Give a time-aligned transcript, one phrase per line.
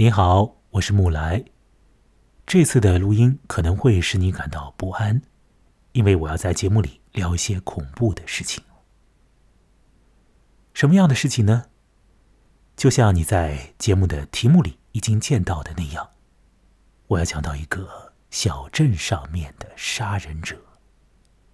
[0.00, 1.44] 你好，我是木来。
[2.46, 5.20] 这次的录音可能会使你感到不安，
[5.92, 8.64] 因为我要在节目里聊一些恐怖的事情。
[10.72, 11.66] 什么样的事情呢？
[12.78, 16.08] 就像你在节目的题目里已经见到的那样，
[17.08, 20.56] 我要讲到一个小镇上面的杀人者。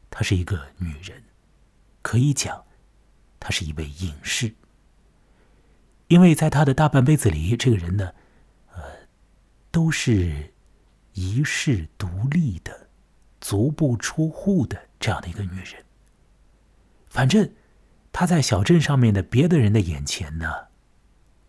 [0.08, 1.20] 她是一个女人，
[2.00, 2.64] 可以讲，
[3.40, 4.54] 她是一位隐士。
[6.06, 8.12] 因为在她的大半辈子里，这个人呢，
[9.76, 10.54] 都是
[11.12, 12.88] 一世独立的、
[13.42, 15.84] 足不出户的这样的一个女人。
[17.08, 17.52] 反正
[18.10, 20.50] 她在小镇上面的别的人的眼前呢，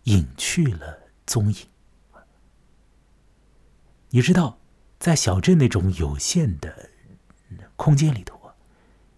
[0.04, 1.60] 隐去了踪影。
[4.10, 4.60] 你知道，
[5.00, 6.90] 在小镇那种有限的
[7.78, 8.54] 空间里头啊，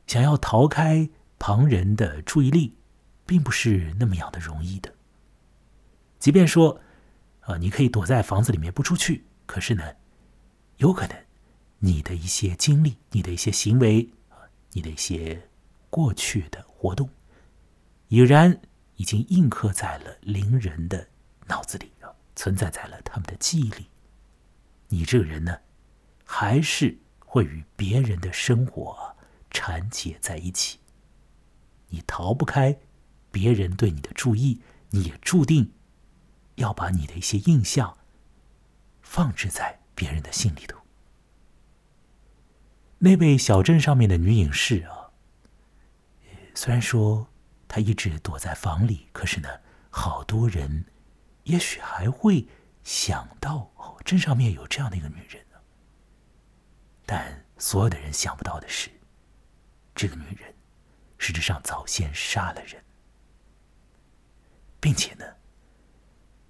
[0.05, 2.75] 想要逃开旁人的注意力，
[3.25, 4.93] 并不是那么样的容易的。
[6.19, 6.79] 即便说，
[7.49, 9.95] 啊，你可以躲在房子里面不出去，可是呢，
[10.77, 11.17] 有可能
[11.79, 14.07] 你的一些经历、你的一些行为、
[14.73, 15.49] 你的一些
[15.89, 17.09] 过去的活动，
[18.09, 18.61] 已然
[18.97, 21.07] 已经印刻在了邻人的
[21.47, 23.87] 脑子里啊，存在在了他们的记忆里。
[24.89, 25.57] 你这个人呢，
[26.23, 29.15] 还是会与别人的生活
[29.49, 30.77] 缠结在一起。
[31.87, 32.77] 你逃不开
[33.31, 34.61] 别人对你的注意，
[34.91, 35.71] 你也注定。
[36.59, 37.97] 要把你的一些印象
[39.01, 40.77] 放置在别人的心里头。
[42.99, 45.09] 那位小镇上面的女隐士啊，
[46.53, 47.27] 虽然说
[47.67, 49.47] 她一直躲在房里，可是呢，
[49.89, 50.85] 好多人
[51.43, 52.45] 也许还会
[52.83, 55.43] 想到哦，镇上面有这样的一个女人。
[57.05, 58.91] 但所有的人想不到的是，
[59.95, 60.53] 这个女人
[61.17, 62.83] 实质上早先杀了人，
[64.81, 65.25] 并且呢。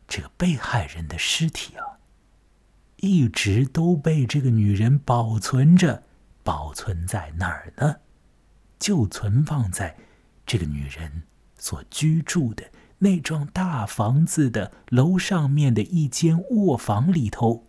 [0.09, 1.99] 这个被害人的尸体啊，
[2.97, 6.03] 一直都被这个女人保存着，
[6.43, 7.97] 保存在哪儿呢？
[8.79, 9.95] 就存放在
[10.47, 11.23] 这个女人
[11.57, 17.67] 所居住的那幢大房子的楼上面的一间卧房里头。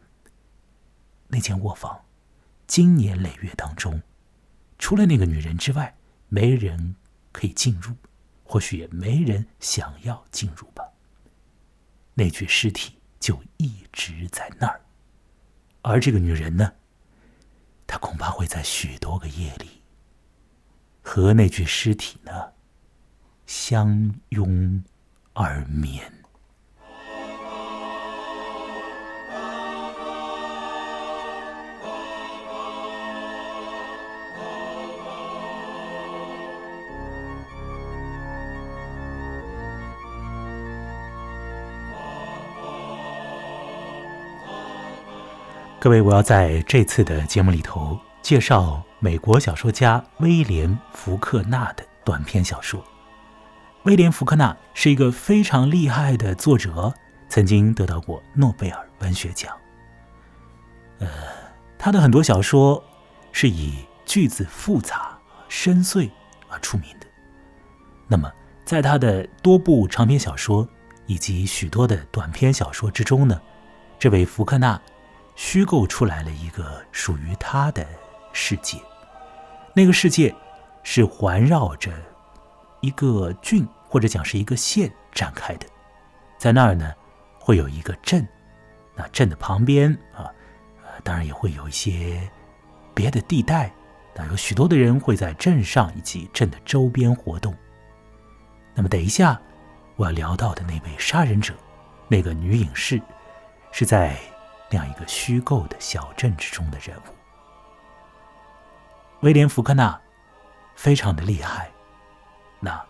[1.29, 2.07] 那间卧房，
[2.67, 4.01] 经年累月当中，
[4.79, 5.95] 除了那个女人之外，
[6.29, 6.97] 没人
[7.33, 7.95] 可以进入，
[8.45, 10.90] 或许也没人想要进入吧。
[12.21, 14.79] 那具尸体就一直在那儿，
[15.81, 16.71] 而这个女人呢，
[17.87, 19.81] 她恐怕会在许多个夜里
[21.01, 22.53] 和那具尸体呢
[23.47, 24.85] 相拥
[25.33, 26.13] 而眠。
[45.83, 52.85] 各位，我要在这次的节目里头介绍美国小说家威廉·福克纳的短篇小说。
[53.85, 56.93] 威廉·福克纳是一个非常厉害的作者，
[57.31, 59.57] 曾经得到过诺贝尔文学奖。
[60.99, 61.09] 呃，
[61.79, 62.85] 他的很多小说
[63.33, 65.19] 是以句子复杂、
[65.49, 66.11] 深邃
[66.51, 67.07] 而出名的。
[68.07, 68.31] 那么，
[68.67, 70.69] 在他的多部长篇小说
[71.07, 73.41] 以及许多的短篇小说之中呢，
[73.99, 74.79] 这位福克纳。
[75.43, 77.85] 虚构出来了一个属于他的
[78.31, 78.77] 世界，
[79.73, 80.33] 那个世界
[80.83, 81.91] 是环绕着
[82.83, 85.67] 一个郡或者讲是一个县展开的，
[86.37, 86.93] 在那儿呢
[87.39, 88.29] 会有一个镇，
[88.95, 90.31] 那镇的旁边啊，
[91.03, 92.31] 当然也会有一些
[92.95, 93.73] 别的地带，
[94.15, 97.57] 那有许多的人会在镇上以及镇的周边活动。
[98.75, 99.41] 那么等一下
[99.97, 101.55] 我要聊到的那位杀人者，
[102.09, 103.01] 那个女隐士，
[103.73, 104.15] 是在。
[104.71, 107.03] 那样一个虚构的小镇之中的人物，
[109.23, 110.01] 威廉·福克纳
[110.77, 111.69] 非常的厉害。
[112.61, 112.81] 那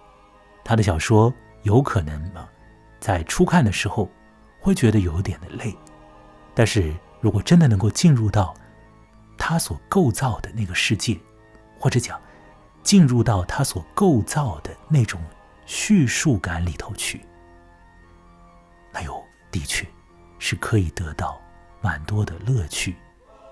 [0.63, 1.33] 他的小说
[1.63, 2.31] 有可能，
[3.01, 4.11] 在初看的时候
[4.61, 5.75] 会觉得有点的累，
[6.55, 8.55] 但是如果真的能够进入到
[9.39, 11.19] 他所构造的那个世界，
[11.79, 12.21] 或者讲
[12.83, 15.19] 进入到他所构造的那种
[15.65, 17.25] 叙述感里头去，
[18.93, 19.87] 那又的确
[20.39, 21.41] 是可以得到。
[21.81, 22.97] 蛮多的乐趣，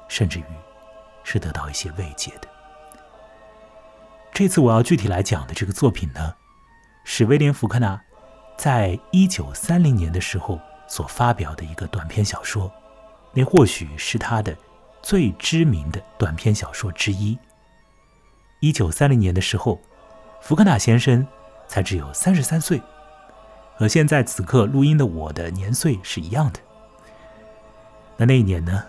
[0.09, 0.45] 甚至于
[1.25, 2.49] 是得到一些慰藉的。
[4.33, 6.35] 这次我要具体来讲的这个作品呢，
[7.05, 8.01] 是威廉·福克纳
[8.57, 12.71] 在一九三零年的时候所发表的一个短篇小说，
[13.33, 14.57] 那或许是他的
[15.03, 17.39] 最知名的短篇小说之一。
[18.61, 19.81] 一九三零年的时候，
[20.41, 21.27] 福克纳先生
[21.67, 22.81] 才只有三十三岁，
[23.77, 26.61] 和现在此刻录音的我的年岁是一样的。
[28.21, 28.83] 那那一年呢，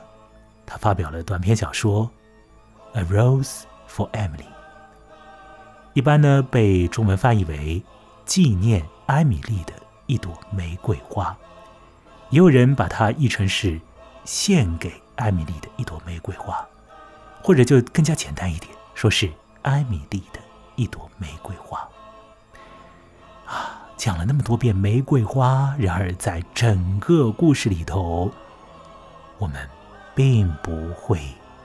[0.66, 2.10] 他发表了短篇小说
[3.00, 4.40] 《A Rose for Emily》，
[5.94, 7.84] 一般呢被中文翻译为
[8.26, 9.74] “纪念艾米丽的
[10.08, 11.38] 一朵玫瑰花”，
[12.32, 13.80] 也有人把它译成是
[14.26, 16.68] “献给艾米丽的一朵玫瑰花”，
[17.44, 20.40] 或者就更加简单一点，说是“艾米丽的
[20.76, 21.88] 一朵玫瑰花”。
[23.46, 28.32] 啊，讲了那么多遍玫瑰花，然而在整个故事里头。
[29.40, 29.68] 我们
[30.14, 31.20] 并不会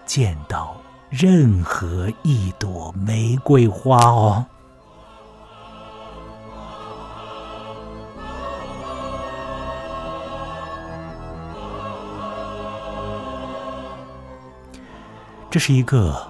[0.06, 0.76] 见到
[1.10, 4.46] 任何一朵玫瑰花哦。
[15.50, 16.26] 这是一个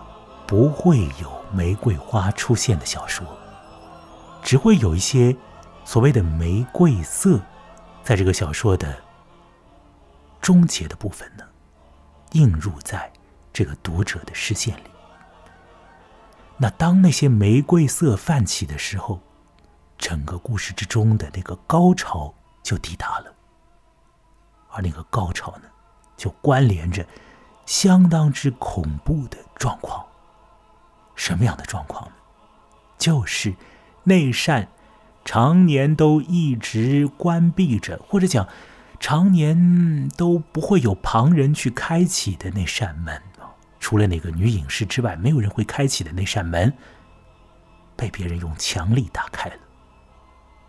[0.47, 3.27] 不会有玫瑰花出现的小说，
[4.43, 5.37] 只会有一些
[5.85, 7.39] 所谓的玫瑰色，
[8.03, 9.04] 在这个小说的。
[10.45, 11.45] 终结的部分呢，
[12.33, 13.11] 映入在
[13.51, 14.91] 这个读者的视线里。
[16.59, 19.23] 那当那些玫瑰色泛起的时候，
[19.97, 23.33] 整个故事之中的那个高潮就抵达了。
[24.69, 25.69] 而那个高潮呢，
[26.15, 27.07] 就关联着
[27.65, 30.05] 相当之恐怖的状况。
[31.15, 32.17] 什么样的状况呢？
[32.99, 33.55] 就是
[34.03, 34.69] 那扇
[35.25, 38.47] 常年都一直关闭着，或者讲。
[39.07, 43.23] 常年都不会有旁人去开启的那扇门
[43.79, 46.73] 除了那个女隐士之外，没有人会开启的那扇门，
[47.97, 49.57] 被别人用强力打开了。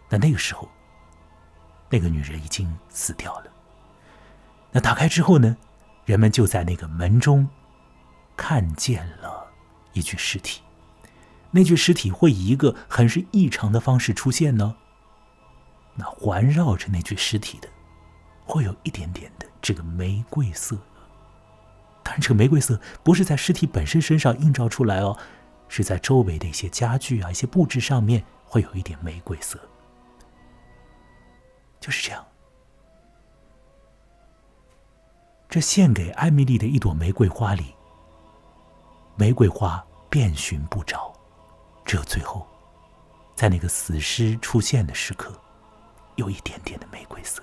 [0.09, 0.69] 那那个时候，
[1.89, 3.45] 那个女人已经死掉了。
[4.73, 5.55] 那打开之后呢，
[6.03, 7.47] 人们就在那个门中
[8.35, 9.47] 看见了
[9.93, 10.61] 一具尸体。
[11.51, 14.75] 那具尸体会以一个很是异常的方式出现呢。
[15.93, 17.69] 那环绕着那具尸体的。
[18.45, 20.77] 会有一点点的这个玫瑰色，
[22.03, 25.17] 当然，这个玫瑰色不是在尸体本身身上映照出来哦，
[25.67, 29.59] 是在周围的一些家具啊、一些布置上面会有一点玫瑰色，
[31.79, 32.23] 就是这样。
[35.49, 37.73] 这献给艾米丽的一朵玫瑰花里，
[39.15, 41.11] 玫瑰花遍寻不着，
[41.85, 42.45] 只有最后，
[43.35, 45.33] 在那个死尸出现的时刻，
[46.15, 47.41] 有一点点的玫瑰色。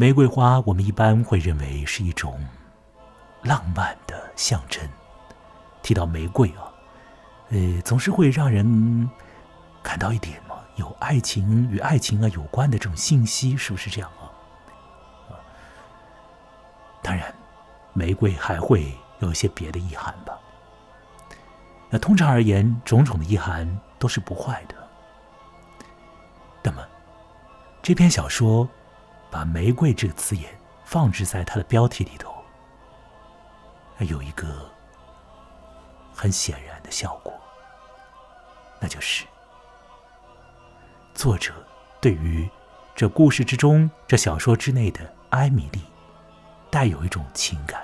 [0.00, 2.40] 玫瑰花，我们一般会认为是一种
[3.42, 4.88] 浪漫的象征。
[5.82, 6.70] 提到玫瑰啊，
[7.48, 9.10] 呃，总是会让人
[9.82, 14.30] 感到一点嘛，有爱情与爱情啊有关的这种信息，是不是这样啊？
[17.02, 17.34] 当然，
[17.92, 20.38] 玫瑰还会有一些别的意涵吧。
[21.90, 24.76] 那通常而言，种种的意涵都是不坏的。
[26.62, 26.86] 那么，
[27.82, 28.68] 这篇小说。
[29.30, 32.34] 把“玫瑰”这个字眼放置在它的标题里头，
[33.98, 34.70] 有一个
[36.14, 37.32] 很显然的效果，
[38.80, 39.26] 那就是
[41.14, 41.52] 作者
[42.00, 42.48] 对于
[42.94, 45.00] 这故事之中、这小说之内的
[45.30, 45.82] 艾米丽，
[46.70, 47.82] 带有一种情感。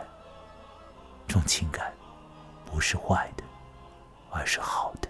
[1.27, 1.93] 这种情感
[2.65, 3.43] 不是坏的，
[4.31, 5.09] 而是好的。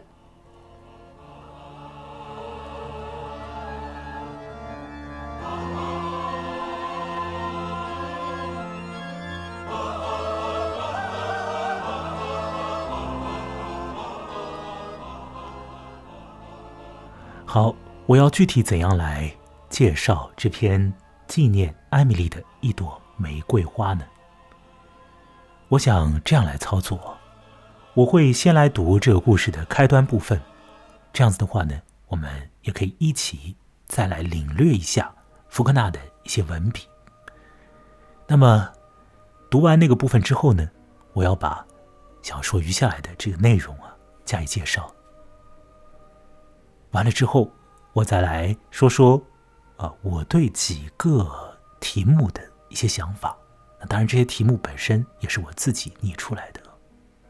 [17.54, 17.72] 好，
[18.06, 19.32] 我要具体怎样来
[19.68, 20.92] 介绍这篇
[21.28, 24.04] 纪念艾米丽的一朵玫瑰花呢？
[25.68, 27.16] 我想这样来操作，
[27.94, 30.40] 我会先来读这个故事的开端部分，
[31.12, 33.54] 这样子的话呢，我们也可以一起
[33.86, 35.14] 再来领略一下
[35.48, 36.88] 福克纳的一些文笔。
[38.26, 38.68] 那么
[39.48, 40.68] 读完那个部分之后呢，
[41.12, 41.64] 我要把
[42.20, 43.94] 小说余下来的这个内容啊
[44.24, 44.92] 加以介绍。
[46.94, 47.50] 完了之后，
[47.92, 49.20] 我再来说说，
[49.76, 53.36] 啊，我对几个题目的一些想法。
[53.80, 56.60] 那当然，这些题目本身也是我自己拟出来的。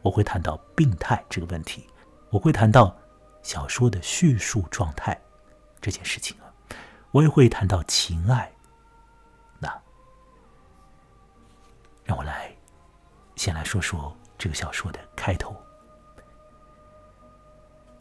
[0.03, 1.87] 我会谈到病态这个问题，
[2.29, 2.95] 我会谈到
[3.41, 5.19] 小说的叙述状态
[5.81, 6.45] 这件事情啊，
[7.09, 8.51] 我也会谈到情爱。
[9.57, 9.81] 那
[12.03, 12.55] 让我来
[13.35, 15.55] 先来说说这个小说的开头。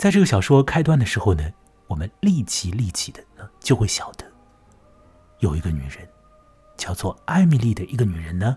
[0.04, 1.50] 在这个小说开端的时候呢，
[1.86, 4.30] 我们立即立即的呢就会晓得，
[5.38, 6.06] 有一个女人，
[6.76, 8.54] 叫做艾米丽的一个女人呢，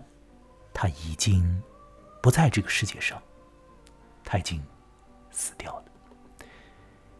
[0.74, 1.62] 她已经
[2.20, 3.18] 不在这个世界上，
[4.24, 4.62] 她已经
[5.30, 5.84] 死掉了。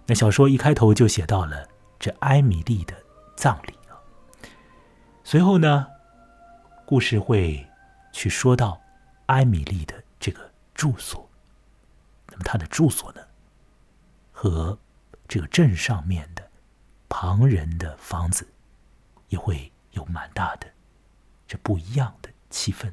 [0.05, 1.67] 那小说一开头就写到了
[1.99, 2.95] 这艾米丽的
[3.35, 3.97] 葬礼啊。
[5.25, 5.87] 随后呢，
[6.85, 7.67] 故事会
[8.13, 8.79] 去说到
[9.25, 11.27] 艾米丽的这个住所。
[12.27, 13.23] 那么她的住所呢，
[14.41, 14.79] 和
[15.27, 16.49] 这个镇上面的
[17.09, 18.47] 旁人的房子
[19.31, 20.73] 也会有蛮大的
[21.45, 22.93] 这不一样的气氛。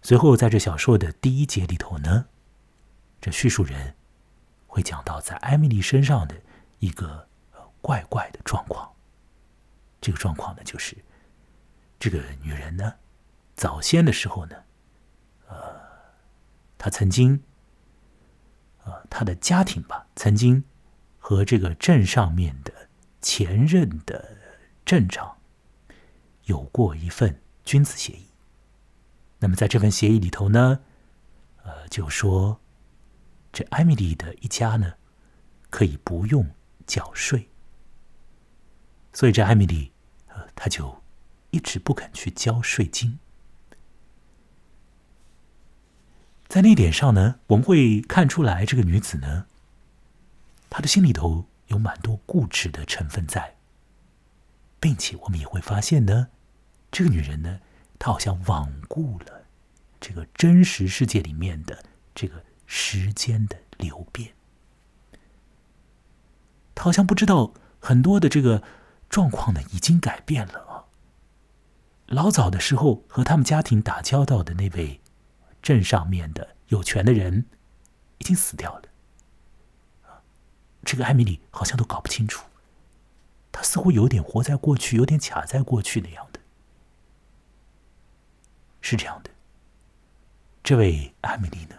[0.00, 2.28] 随后，在这小说的第一节里头呢，
[3.20, 3.94] 这叙述人
[4.66, 6.34] 会讲到在艾米丽身上的
[6.78, 7.28] 一个
[7.82, 8.90] 怪怪的状况。
[10.00, 10.96] 这个状况呢，就是
[11.98, 12.94] 这个女人呢，
[13.54, 14.56] 早先的时候呢，
[15.48, 15.78] 呃，
[16.78, 17.42] 她曾经，
[18.86, 20.62] 呃，他的家庭吧，曾经
[21.18, 22.72] 和这个镇上面的
[23.20, 24.36] 前任的
[24.84, 25.36] 镇长
[26.44, 28.28] 有过一份君子协议。
[29.40, 30.80] 那么，在这份协议里头呢，
[31.64, 32.60] 呃，就说
[33.52, 34.94] 这艾米丽的一家呢，
[35.68, 36.48] 可以不用
[36.86, 37.50] 缴税，
[39.12, 39.92] 所以这艾米丽，
[40.28, 41.02] 呃，她就
[41.50, 43.18] 一直不肯去交税金。
[46.48, 49.46] 在那点上呢，我们会看出来，这个女子呢，
[50.70, 53.56] 她的心里头有蛮多固执的成分在，
[54.80, 56.28] 并且我们也会发现呢，
[56.90, 57.60] 这个女人呢。
[57.98, 59.46] 她好像罔顾了
[59.98, 61.82] 这个真实世界里面的
[62.14, 64.34] 这个时间的流变，
[66.74, 68.62] 他好像不知道很多的这个
[69.08, 70.84] 状况呢已经改变了啊。
[72.04, 75.00] 老早的时候和他们家庭打交道的那位
[75.66, 77.44] 镇上面的有权的人
[78.18, 80.22] 已经死掉了，
[80.84, 82.46] 这个艾米丽好像都搞不清楚，
[83.50, 86.38] 她似乎有点活在过去，有点卡在过去那样的。
[88.80, 89.30] 是这样的，
[90.62, 91.74] 这位艾米丽呢，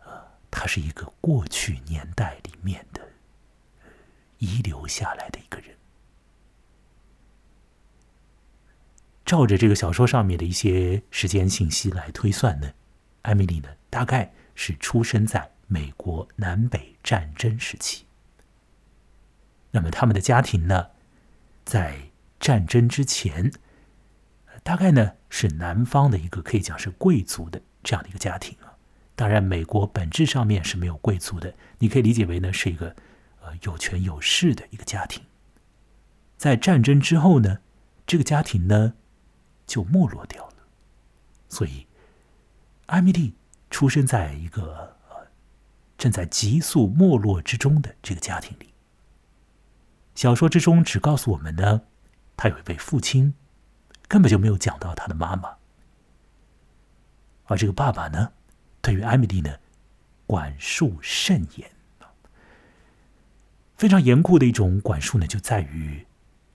[0.00, 3.00] 呃，她是一个过去年代里面的
[4.38, 5.76] 遗留下来的一个人。
[9.24, 12.72] 照着这个小说上面的一些时间信息来推算呢，
[13.22, 18.06] 艾米丽呢，大概是出生在美国南北战争时期。
[19.70, 20.88] 那么他们的家庭呢，
[21.64, 23.52] 在战争之前。
[24.62, 28.72] 大概呢是南方的一个可以讲是贵族的这样的一个家庭啊。
[29.14, 32.96] 当然，美国本质上面是没有贵族的，你可以理解为呢是一个
[33.42, 35.22] 呃有权有势的一个家庭。
[36.38, 37.58] 在战争之后呢，
[38.06, 38.94] 这个家庭呢
[39.74, 40.54] 就没落掉了。
[41.48, 41.86] 所以，
[42.86, 43.34] 艾米丽
[43.70, 44.96] 出生在一个
[45.98, 48.72] 正在急速没落之中的这个家庭里。
[50.14, 51.82] 小说之中只告诉我们呢，
[52.36, 53.34] 他有一位父亲。
[54.06, 55.56] 根本就没有讲到他的妈妈，
[57.46, 58.32] 而这个爸爸呢，
[58.82, 59.58] 对于艾米丽呢，
[60.26, 61.70] 管束甚严
[63.78, 66.06] 非常严酷的一种管束呢，就在于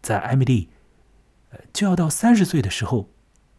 [0.04, 0.70] 在艾米丽
[1.74, 3.10] 就要到三十岁的时候，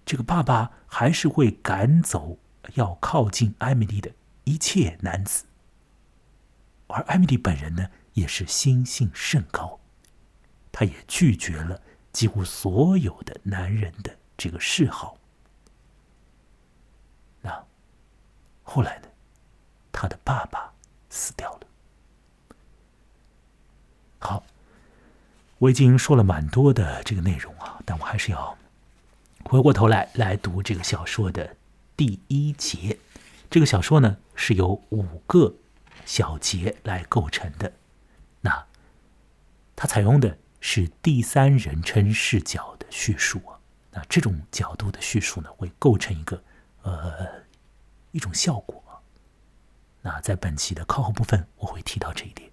[0.05, 2.39] 这个爸爸还是会赶走
[2.75, 4.13] 要靠近艾米丽的
[4.45, 5.45] 一切男子，
[6.87, 9.81] 而艾米丽本人呢，也是心性甚高，
[10.73, 11.81] 她也拒绝了。
[12.13, 15.17] 几乎所有的男人的这个嗜好，
[17.41, 17.65] 那
[18.65, 19.07] 后来呢？
[19.93, 20.73] 他的爸爸
[21.09, 21.61] 死掉了。
[24.19, 24.43] 好，
[25.61, 28.59] 我已经说了蛮多的这个内容啊，但我还是要
[29.45, 31.57] 回过头来来读这个小说的
[31.97, 32.99] 第一节。
[33.49, 35.55] 这个小说呢是由五个
[36.05, 37.73] 小节来构成的，
[38.41, 38.67] 那
[39.77, 40.37] 它采用的。
[40.63, 43.57] 是第三人称视角的叙述啊，
[43.93, 46.45] 那这种角度的叙述呢，会构成一个
[46.83, 47.27] 呃
[48.11, 48.85] 一种效果。
[50.03, 52.50] 那在本期的靠后部分，我会提到这一点。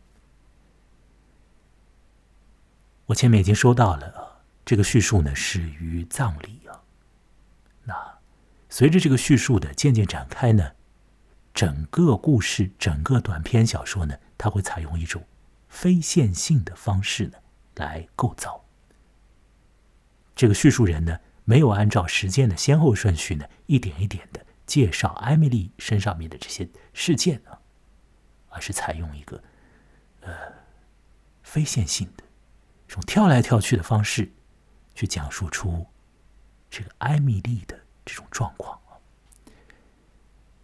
[3.07, 6.83] 我前面已经说到了，这个叙述呢始于葬礼啊。
[7.83, 8.19] 那
[8.69, 10.71] 随着这个叙述的渐渐展开呢，
[11.53, 15.25] 整个故事、整个短篇小说呢，它会采用一种
[15.67, 17.39] 非线性的方式呢。
[17.77, 18.65] 来构造
[20.33, 27.61] 这个叙述人呢，没有按照时间的先后顺序呢，一点一点的介绍艾米丽身上面的这些事件啊，
[28.49, 29.43] 而是采用一个
[30.21, 30.33] 呃
[31.43, 32.23] 非线性的
[32.97, 34.31] 种跳来跳去的方式，
[34.95, 35.85] 去讲述出
[36.67, 38.79] 这个艾米丽的这种状况。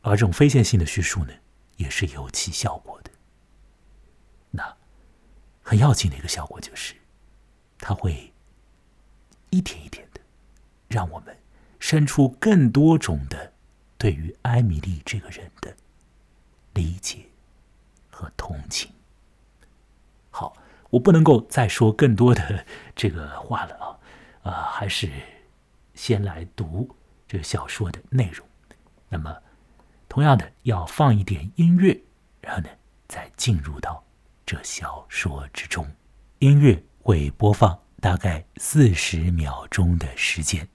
[0.02, 1.34] 而这种非线性的叙述呢，
[1.78, 3.12] 也是有其效果的。
[4.50, 4.76] 那
[5.62, 6.96] 很要紧的一个效果就是。
[7.86, 8.32] 他会
[9.50, 10.22] 一点一点的
[10.88, 11.38] 让我们
[11.80, 13.52] 生出更多种的
[13.98, 15.76] 对于艾米丽这个人的
[16.74, 17.26] 理解
[18.10, 18.90] 和同情。
[20.32, 20.56] 好，
[20.94, 24.00] 我不能够再说更多的 这个话了
[24.44, 25.10] 啊，啊，还是
[25.96, 26.88] 先来读
[27.28, 28.48] 这小说的内容。
[29.10, 29.36] 那么，
[30.08, 32.00] 同样的要放一点音乐，
[32.42, 32.70] 然后呢，
[33.08, 34.04] 再进入到
[34.46, 35.84] 这小说之中。
[36.38, 40.68] 音乐会播放大概四十秒钟的时间。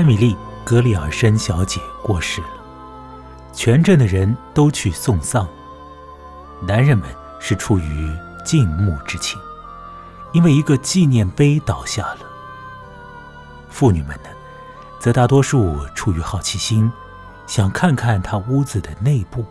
[0.00, 0.32] 艾米丽·
[0.64, 2.48] 格里尔森小姐过世了，
[3.52, 5.46] 全镇的人都去送丧。
[6.66, 7.06] 男人们
[7.38, 8.10] 是出于
[8.42, 9.38] 敬慕之情，
[10.32, 12.20] 因为一个纪念碑倒下了。
[13.68, 14.30] 妇女们呢，
[14.98, 16.90] 则大多数出于好奇心，
[17.46, 19.44] 想看看她屋子的内部。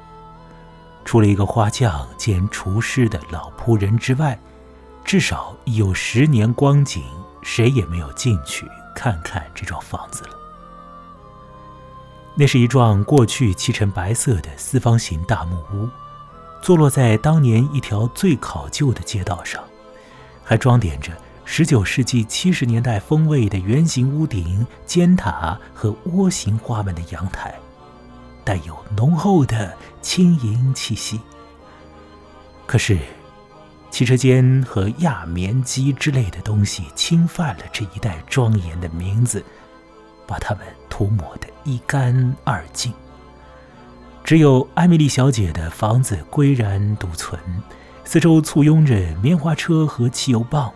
[1.05, 4.39] 除了一个花匠兼厨师的老仆人之外，
[5.05, 7.03] 至少有十年光景，
[7.43, 8.67] 谁也没有进去。
[8.95, 10.38] 看看这幢房子了。
[12.39, 15.89] 那是一幢过去漆成白色的四方形大木屋，
[16.62, 19.62] 坐落在当年一条最考究的街道上，
[20.41, 21.12] 还装点着
[21.46, 27.53] 19世纪70年代风味的圆形屋顶、尖塔和涡形花纹的阳台，
[28.46, 31.19] 带有浓厚的轻盈气息。
[32.65, 32.98] 可是。
[33.91, 39.43] 汽车间和亚棉机之类的东西侵犯了这一带庄严的名字，
[40.27, 42.91] 把它们涂抹得一干二净。
[44.23, 47.39] 只有艾米丽小姐的房子岿然独存，
[48.03, 50.71] 四周簇拥着棉花车和汽油棒。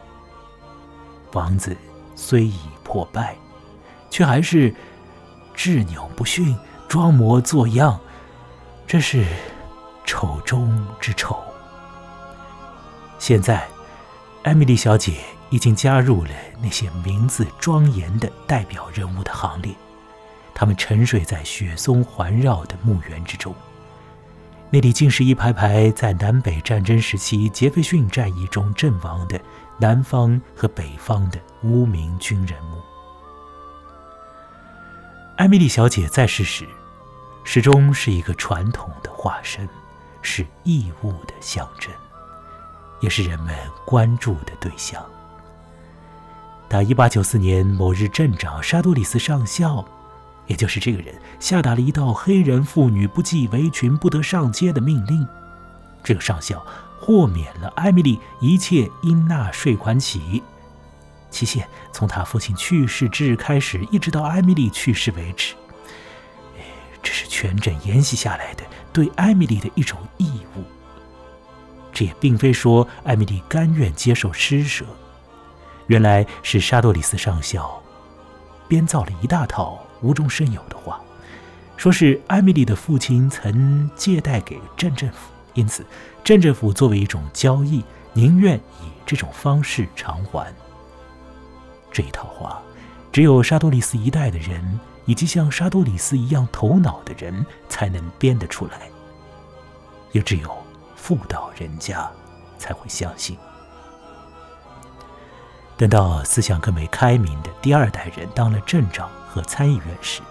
[1.32, 1.76] 房子
[2.16, 3.36] 虽已破败，
[4.12, 4.74] 却还是
[5.56, 6.56] 执拗不驯，
[6.88, 8.00] 装模作样，
[8.86, 9.26] 这是
[10.06, 11.40] 丑中之丑。
[13.18, 13.68] 现在，
[14.44, 15.14] 艾米丽小姐
[15.50, 19.74] 已经加入了那些名字庄严的代表人物的行列。
[20.64, 23.54] 他们沉睡在雪松环绕的墓园之中，
[24.70, 29.38] 那里竟是一排排在南北战争时期杰斐逊战役中阵亡的
[29.78, 32.78] 南方和北方的无名军人墓。
[35.36, 36.66] 艾米丽小姐在世时，
[37.44, 39.68] 始终是一个传统的化身，
[40.22, 41.92] 是义务的象征。
[43.02, 43.54] 也是人们
[43.86, 45.06] 关注的对象。
[46.70, 49.84] 打1894年某日，镇长沙多里斯上校，
[50.48, 55.28] 也就是这个人，下达了一道黑人妇女不系围裙不得上街的命令。
[56.04, 56.66] 这个上校
[57.00, 60.44] 豁免了艾米丽一切应纳税款起，
[61.32, 65.56] 期限从他父亲去世之日开始，一直到艾米丽去世为止。
[67.02, 70.64] 这是全镇沿袭下来的对艾米丽的一种义务。
[71.92, 74.86] 这也并非说艾米丽甘愿接受施舍，
[75.88, 77.82] 原来是沙多里斯上校
[78.68, 81.02] 编造了一大套无中生有的话，
[81.78, 85.84] 说是艾米丽的父亲曾借贷给镇政府，因此
[86.24, 90.54] 镇政府作为一种交易，宁愿以这种方式偿还。
[91.92, 92.62] 这一套话，
[93.12, 98.90] 只有沙多里斯一代的人以及像沙多里斯一样头脑的人才能编得出来，
[100.12, 100.56] 也只有。
[100.96, 102.10] 妇道人家
[102.58, 103.38] 才会相信。
[105.76, 110.22] 等到思想更为开明的第二代人当了镇长和参议员时，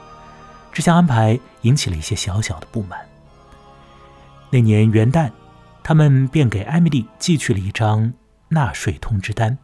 [0.72, 3.04] 这项安排引起了一些小小的不满。
[4.48, 5.32] 那年元旦，
[5.82, 8.14] 他们便给艾米丽寄去了一张
[8.48, 9.58] 纳税通知单。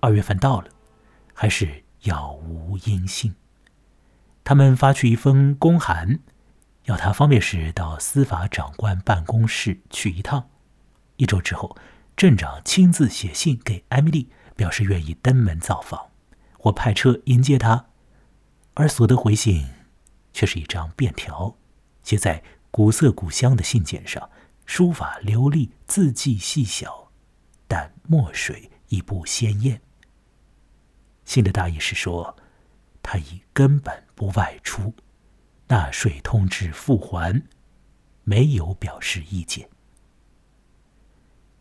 [0.00, 0.68] 二月份到了，
[1.32, 3.36] 还是杳无音信。
[4.42, 6.18] 他们发去一封公函。
[6.86, 10.48] 要他方便时到司法长官办公室去一趟。
[11.18, 11.76] 一周之后，
[12.16, 16.06] 镇长亲自写信给艾米丽，表示愿意登门造访，
[16.58, 17.84] 或派车迎接她。
[18.80, 19.68] 而所得回信，
[20.32, 21.54] 却是一张便条，
[22.02, 24.30] 写在古色古香的信笺上，
[24.64, 27.12] 书法流利，字迹细小，
[27.68, 29.82] 但墨水亦不鲜艳。
[31.26, 32.34] 信的大意是说，
[33.02, 34.94] 他已根本不外出。
[35.68, 37.42] 纳税通知复还，
[38.24, 39.68] 没有表示意见。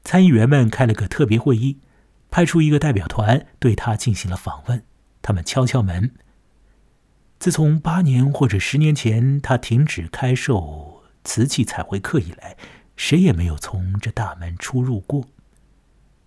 [0.06, 1.82] 参议员们开了个特别会议，
[2.32, 4.86] 派出一个代表团对他进行了访问。
[5.22, 6.16] 他们敲敲门，
[7.40, 12.58] 自从八年或者十年前他停止开售瓷器彩绘课以来，
[12.98, 15.24] 谁也没有从这大门出入过。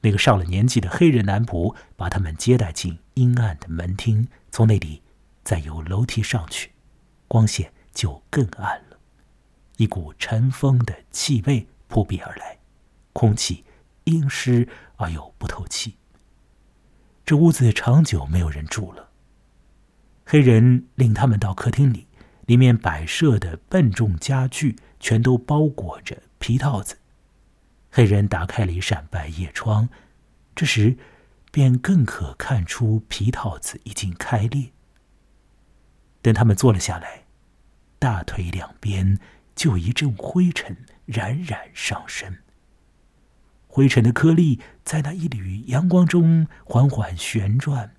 [0.00, 5.02] 那个上了年纪的黑人男仆把他们接待进阴暗的门厅，从那里
[5.44, 6.72] 再由楼梯上去，
[7.28, 8.98] 光线就更暗了。
[9.76, 12.58] 一股尘封的气味扑鼻而来，
[13.12, 13.66] 空气
[14.04, 15.96] 阴湿而又不透气。
[17.26, 19.10] 这屋子长久没有人住了。
[20.24, 22.06] 黑人领他们到客厅里，
[22.46, 26.96] 里面摆设的笨重家具全都包裹着皮套子。
[27.90, 29.88] 黑人打开了一扇百叶窗，
[30.54, 30.96] 这时
[31.50, 34.70] 便更可看出皮套子已经开裂。
[36.22, 37.24] 等他们坐了下来，
[37.98, 39.18] 大腿两边
[39.54, 42.38] 就一阵灰尘冉冉上升。
[43.66, 47.94] 灰尘的颗粒在那一缕阳光中缓缓旋转。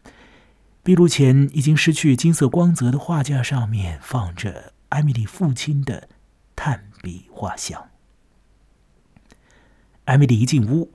[0.83, 6.09] 壁炉前已经失去金色光泽的画架上面放着艾米丽父亲的
[6.57, 7.89] 炭笔画像。
[10.03, 10.93] 艾米丽一进屋，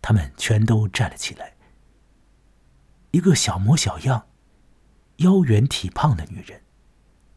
[0.00, 1.52] 他们全都站了起来。
[3.10, 4.26] 一个小模小样、
[5.16, 6.62] 腰圆体胖的女人，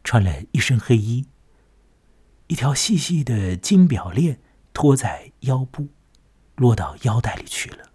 [0.02, 1.26] 穿了一身黑衣，
[2.46, 4.40] 一条细细的金表链
[4.72, 5.88] 拖在腰部。
[6.56, 7.90] 落到腰带里去了。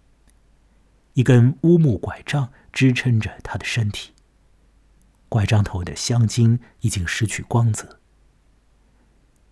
[1.14, 4.12] 一根乌木拐杖支撑着他的身体，
[5.28, 8.00] 拐杖头的镶金已经失去光泽。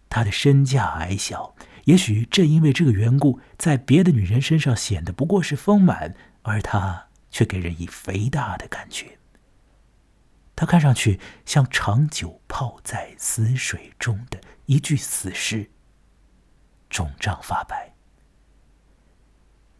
[0.08, 1.54] 他的身价矮小，
[1.84, 9.18] 也许正因为这个缘故，在别的女人身上显得不过是丰满，而他却给人以肥大的感觉。
[10.56, 15.70] 他看上去像长久泡在死水中的一具死尸，
[16.90, 17.94] 肿胀发白。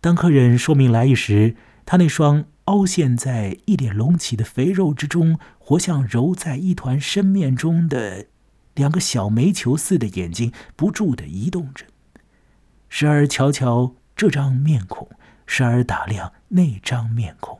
[0.01, 8.27] 当客人说明来意时，他那双凹陷在一脸隆起的肥肉之中，活像揉在一团生面中的
[8.75, 11.87] 两个小煤球似的眼睛，不住的移动着，
[12.91, 15.09] 时而瞧瞧这张面孔，
[15.47, 17.59] 时而打量那张面孔。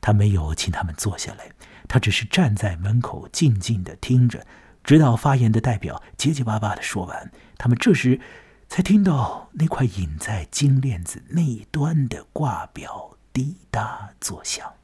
[0.00, 1.50] 他没有请他们坐下来，
[1.86, 4.44] 他只是站在门口静静的听着，
[4.82, 8.20] 直到发言的代表结结巴巴的说完，他们这时。
[8.68, 14.74] 才听到那块隐在金链子那一端的挂表滴答作响。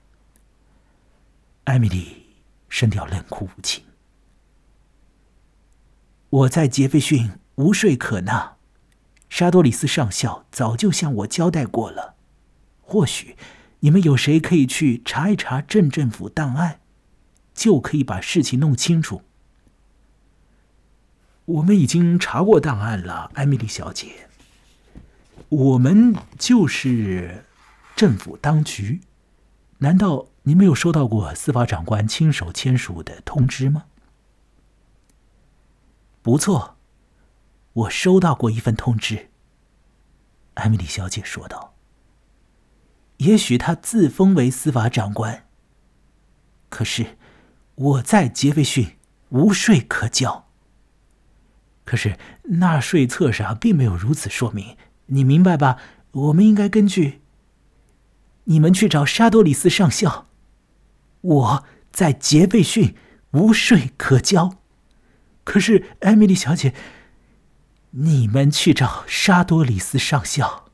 [1.64, 2.27] 艾米丽
[2.68, 3.85] 声调冷酷无情
[6.31, 8.57] ：“我在杰斐逊无税可纳，
[9.29, 12.14] 沙多里斯上校早就向我交代过了。
[12.81, 13.37] 或许
[13.81, 16.81] 你们有谁可以去查一查镇政府档案，
[17.53, 19.23] 就可以把事情弄清楚。”
[21.53, 24.29] 我们已经查过档案了，艾米丽小姐。
[25.51, 27.45] 我们就是
[27.95, 29.03] 政府当局，
[29.79, 33.85] 难道您没有收到过司法长官亲手签署的通知吗？
[36.23, 36.79] 不错，
[37.75, 39.29] 我收到过一份通知。
[40.55, 41.75] 艾米丽小姐说道
[43.19, 45.47] ：“也许他自封为司法长官，
[46.71, 47.19] 可是
[47.75, 48.97] 我在杰斐逊
[49.29, 50.49] 无税可交。”
[51.93, 54.79] 可是纳税册上并没有如此说明，
[55.09, 55.77] 你明白吧？
[56.13, 57.21] 我们应该根据
[58.45, 60.27] 你们去找沙多里斯上校。
[61.21, 62.97] 我在杰贝逊
[63.33, 64.57] 无税可交，
[65.45, 66.73] 可是艾米丽小姐，
[67.91, 70.71] 你们去找沙多里斯上校。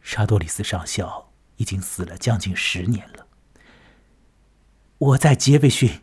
[0.00, 3.26] 沙多里斯上校已经死了将近十年了。
[4.96, 6.00] 我在杰贝逊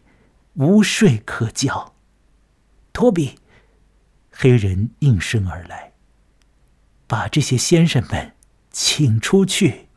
[0.53, 1.95] 无税可交，
[2.93, 3.39] 托比。
[4.35, 5.93] 黑人应声而来，
[7.07, 8.33] 把这些先生们
[8.71, 9.87] 请出去。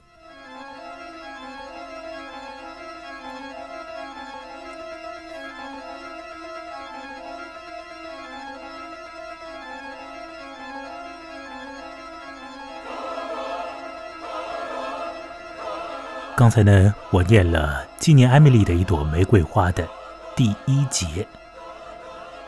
[16.36, 19.88] 刚才呢，我念了纪念艾米丽的一朵玫瑰花的
[20.36, 21.26] 第一节。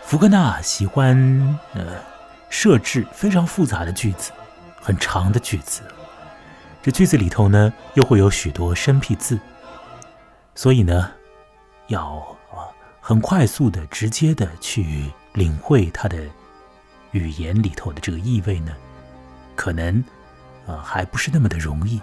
[0.09, 1.14] 福克纳喜欢
[1.75, 2.03] 呃
[2.49, 4.33] 设置非常复杂的句子，
[4.81, 5.83] 很长的句子。
[6.83, 9.38] 这句子里头呢，又会有许多生僻字，
[10.55, 11.11] 所以呢，
[11.88, 16.18] 要啊很快速的、直接的去领会它的
[17.11, 18.73] 语言里头的这个意味呢，
[19.55, 20.03] 可能
[20.66, 22.01] 啊还不是那么的容易。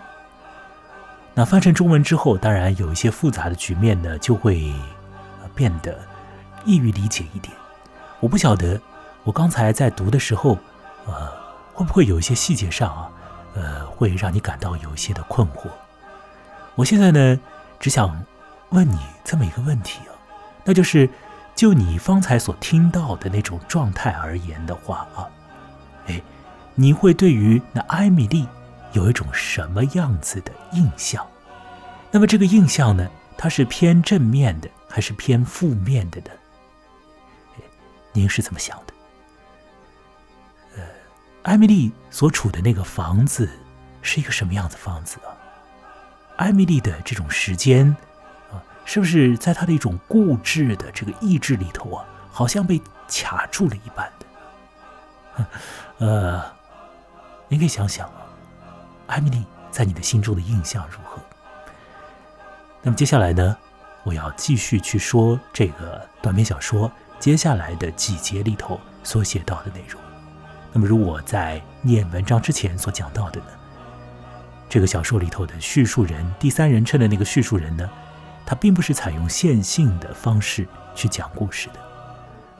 [1.33, 4.71] 那翻成中文之后，当然有一些复杂的局面呢，就会
[5.55, 5.99] 变得
[6.65, 7.51] 易于理解一点。
[8.19, 8.79] 我不晓得，
[9.23, 10.57] 我刚才在读的时候，
[11.05, 11.31] 呃，
[11.73, 13.11] 会不会有一些细节上啊，
[13.53, 15.67] 呃，会让你感到有一些的困惑。
[16.75, 17.39] 我现在呢，
[17.79, 18.23] 只想
[18.69, 20.11] 问你这么一个问题啊，
[20.63, 21.09] 那就是
[21.55, 25.27] 就你方才所听到的那种状态而言的话啊，
[26.07, 26.21] 哎，
[26.73, 28.47] 你会对于那艾米丽
[28.93, 31.25] 有一种什么样子的印象？
[32.11, 36.27] 那么这个印象呢，它是偏正面的还是偏负面的呢？
[38.15, 38.93] 您是怎么想的？
[40.77, 40.83] 呃，
[41.43, 43.49] 艾米丽所处的那个房子
[44.01, 45.35] 是一个什么样子房子啊？
[46.37, 47.93] 艾米丽的这种时间
[48.53, 55.45] 啊，是不是在她的一种固执的这个意志里头啊，好像被卡住了一般的？
[55.97, 56.41] 呃，
[57.49, 58.25] 您可以想想啊，
[59.07, 61.21] 艾米丽在你的心中的印象如何？
[62.81, 63.57] 那么接下来呢，
[64.03, 66.89] 我要继续去说这个短篇小说。
[67.25, 69.99] 接下来的几节里头所写到的内容，
[70.71, 73.47] 那么如我在念文章之前所讲到的呢，
[74.69, 77.89] 这个小说里头的叙述人，第三人称的那个叙述人呢，
[78.45, 81.79] 他并不是采用线性的方式去讲故事的，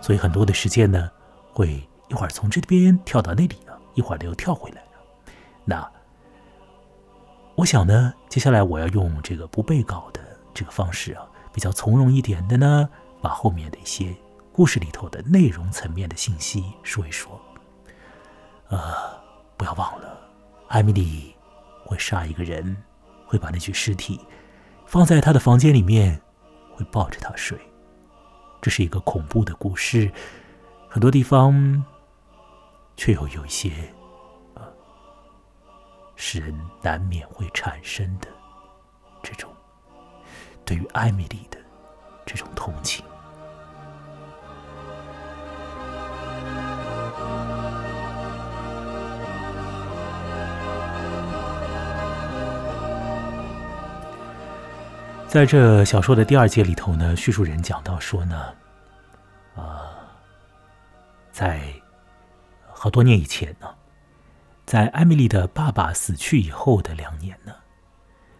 [0.01, 1.11] 所以很多的时间呢，
[1.53, 5.91] 会一会儿从这边跳到那里啊，一会儿又跳回来了那
[7.53, 10.19] 我想呢，接下来我要用这个不背稿的
[10.55, 11.23] 这个方式啊，
[11.53, 12.89] 比较从容一点的呢，
[13.21, 14.11] 把后面的一些。
[14.55, 17.37] 故事里头的内容层面的信息说一说。
[18.69, 18.79] 呃，
[19.57, 20.17] 不要忘了，
[20.69, 21.35] 艾米丽
[21.83, 22.77] 会杀一个人，
[23.25, 24.17] 会把那具尸体
[24.85, 26.21] 放在他的房间里面，
[26.73, 27.59] 会抱着他睡。
[28.61, 30.09] 这是一个恐怖的故事，
[30.87, 31.83] 很多地方
[32.95, 33.93] 却又有一些
[34.53, 34.63] 呃，
[36.15, 38.29] 使人难免会产生的
[39.21, 39.53] 这种
[40.63, 41.59] 对于艾米丽的
[42.25, 43.03] 这种同情。
[55.35, 58.53] 在这小说的第二节里头呢，叙述人讲到说呢，
[59.53, 59.91] 啊，
[61.29, 61.61] 在
[62.71, 63.67] 好多年以前呢，
[64.65, 67.53] 在艾米丽的爸爸死去以后的两年呢，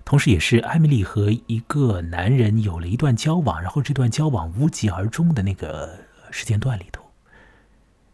[0.06, 6.00] 同时也是艾米丽和一个男人有了一段交往，然后这段交往无疾而终的那个
[6.32, 7.04] 时间段里头，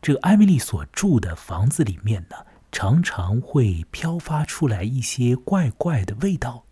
[0.02, 2.36] 这个艾米丽所住的房子里面呢，
[2.72, 6.64] 常常会飘发出来一些怪怪的味道，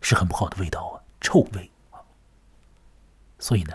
[0.00, 1.04] 是很不好的味道啊。
[1.20, 1.70] 臭味！
[3.38, 3.74] 所以呢，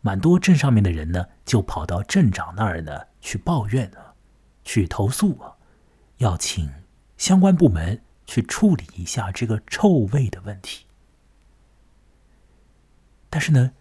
[0.00, 4.14] 蛮多镇上面的人呢，就跑到镇长那儿呢去抱怨啊，
[4.62, 5.56] 去投诉啊，
[6.18, 6.70] 要请
[7.16, 10.86] 相关部门去处理一下这个臭味的问题。
[13.28, 13.72] 但是呢，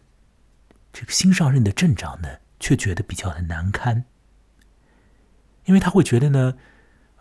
[0.91, 4.05] 这个新上任的镇长呢，却觉得比较的难堪，
[5.65, 6.57] 因为他会觉得呢，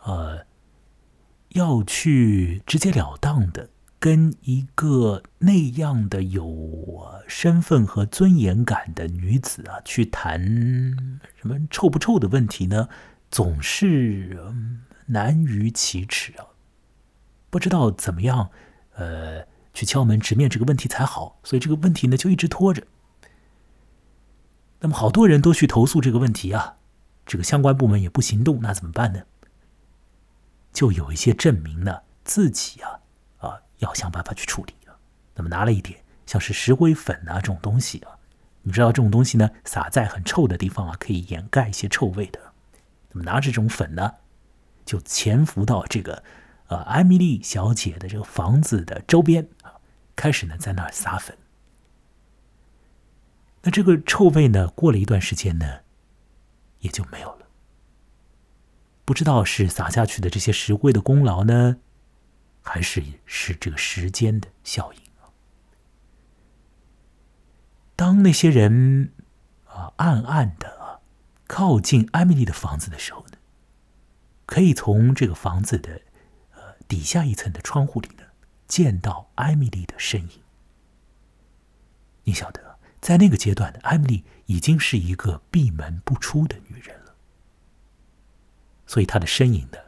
[0.04, 0.46] 呃，
[1.50, 3.68] 要去直截了当的。
[4.00, 10.42] 跟一个那样的有身份和尊严感的女子啊，去谈
[11.36, 12.88] 什么臭不臭的问题呢？
[13.30, 14.40] 总是
[15.06, 16.46] 难于启齿啊，
[17.50, 18.50] 不知道怎么样，
[18.94, 21.38] 呃，去敲门直面这个问题才好。
[21.44, 22.86] 所以这个问题呢，就一直拖着。
[24.80, 26.78] 那么好多人都去投诉这个问题啊，
[27.26, 29.24] 这个相关部门也不行动，那怎么办呢？
[30.72, 32.89] 就有一些证明呢，自己啊。
[33.80, 34.96] 要想办法去处理啊。
[35.34, 38.16] 那么拿了一点像是石灰粉啊这种东西啊，
[38.62, 42.40] 你知道这种东西呢，撒在很臭的地方啊，可以掩盖一些臭味的。
[43.10, 44.14] 那么拿着这种粉呢，
[44.84, 46.22] 就潜伏到这个
[46.68, 49.74] 呃艾米丽小姐的这个房子的周边啊，
[50.14, 51.36] 开始呢在那儿撒粉。
[53.62, 55.80] 那这个臭味呢，过了一段时间呢，
[56.78, 57.46] 也就没有了。
[59.04, 61.78] 不知道是撒下去的这些石灰的功劳呢？
[62.62, 65.28] 还是是这个时间的效应啊。
[67.96, 69.12] 当那些人
[69.66, 71.00] 啊暗暗的啊
[71.46, 73.38] 靠近艾米丽的房子的时候呢，
[74.46, 76.00] 可以从这个房子的
[76.52, 78.24] 呃底下一层的窗户里呢
[78.66, 80.42] 见到艾米丽的身影。
[82.24, 87.14] 你晓得，在那个阶段的艾米丽已经是一个闭门不出的女人了，
[88.86, 89.78] 所以她的身影呢，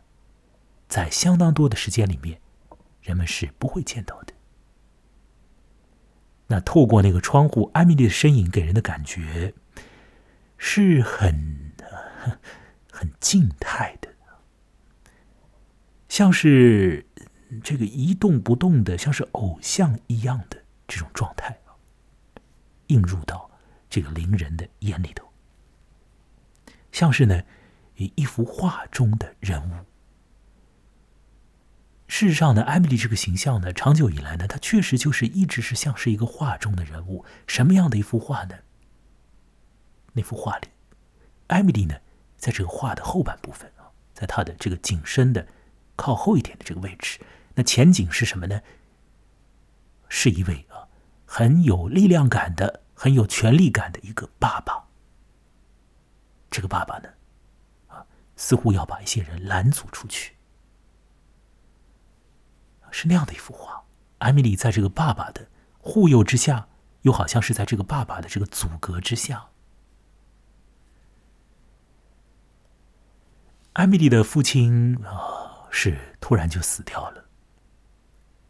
[0.88, 2.41] 在相当多的时间里面。
[3.02, 4.32] 人们是不会见到的。
[6.46, 9.54] 那透过那个窗户，艾米丽的身影给人的感觉
[10.58, 11.72] 是很
[12.92, 14.08] 很静态的，
[16.08, 17.06] 像是
[17.64, 21.58] 这个一动不动的，像是偶像一样的这种状态，
[22.88, 23.50] 映入到
[23.88, 25.26] 这个邻人的眼里头，
[26.92, 27.42] 像是呢
[27.96, 29.74] 一幅画中的人物。
[32.12, 37.24] 事实上呢，艾米丽这个形象呢，长久以来呢，她确实就是一直是像是一个画中的人物。
[37.46, 38.54] 什么样的一幅画呢？
[40.12, 40.68] 那幅画里，
[41.46, 41.94] 艾米丽呢，
[42.36, 45.48] 在这个画的后半部分啊，在她的这个景深的
[45.96, 47.18] 靠后一点的这个位置，
[47.54, 48.60] 那前景是什么呢？
[50.10, 50.84] 是一位啊
[51.24, 54.84] 很有力量感的、很有权力感的一个爸爸。
[56.50, 57.08] 这个爸爸呢，
[57.86, 58.04] 啊，
[58.36, 60.34] 似乎要把一些人拦阻出去。
[62.92, 63.82] 是那样的一幅画，
[64.18, 66.68] 艾米丽在这个爸爸的护佑之下，
[67.00, 69.48] 又好像是在这个爸爸的这个阻隔之下。
[73.72, 77.24] 艾米丽的父亲啊，是突然就死掉了。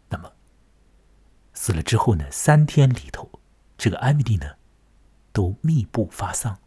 [0.09, 0.31] 那么，
[1.55, 2.29] 死了之后呢？
[2.31, 3.31] 三天里头，
[3.79, 4.57] 这个艾米丽呢，
[5.33, 6.59] 都密不发丧。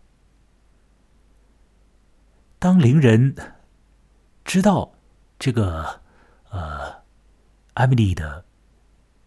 [2.57, 3.35] 当邻人
[4.45, 4.93] 知道
[5.37, 6.01] 这个
[6.49, 7.04] 呃。
[7.75, 8.45] 艾米丽的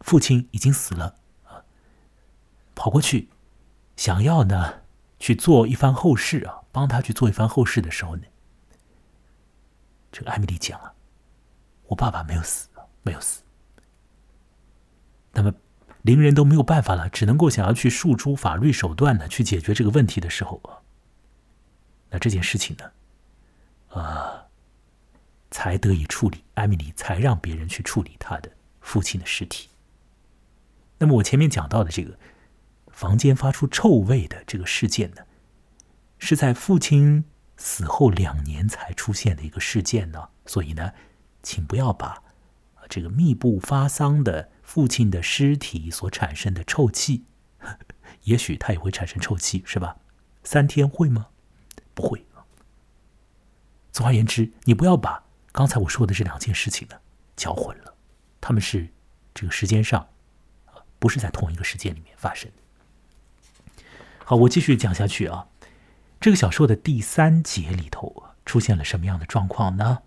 [0.01, 1.65] 父亲已经死了啊，
[2.75, 3.29] 跑过去
[3.95, 4.81] 想要呢
[5.19, 8.23] 去做一番后事啊，帮他去做一番后事的时候呢，
[10.11, 10.95] 这个艾米丽讲啊，
[11.89, 12.69] 我爸爸没有死，
[13.03, 13.43] 没有死。
[15.33, 15.53] 那么
[16.03, 20.81] 邻人都没有办法了，只能够想要去诉诸法律手段呢去解决这个问题的时候啊，
[22.09, 24.48] 那这件事情呢，啊。
[25.51, 29.69] 才得以处理，艾米丽才让别人去处理她的父亲的尸体。
[30.99, 32.19] 那么我前面讲到的这个
[32.91, 35.23] 房间发出臭味的这个事件呢，
[36.19, 37.25] 是在父亲
[37.57, 40.29] 死后两年才出现的一个事件呢。
[40.45, 40.93] 所以呢，
[41.43, 42.23] 请不要把
[42.89, 47.25] 这个密布发丧的父亲的尸体所产生的臭气，
[48.25, 49.97] 也许他也会产生臭气，是吧？
[50.43, 51.29] 三天会吗？
[51.95, 52.25] 不会
[53.93, 55.28] 总而言之，你不要把。
[55.59, 57.01] 刚才我说的这两件事情呢，
[57.35, 57.93] 搅混了，
[58.41, 58.91] 他们是
[59.35, 60.09] 这个时间上，
[61.01, 63.83] 不是在同一个时间里面发生的。
[64.25, 65.49] 好，我继续讲下去啊。
[66.21, 70.03] 这个小说的第三节里头出现了什么样的状况呢？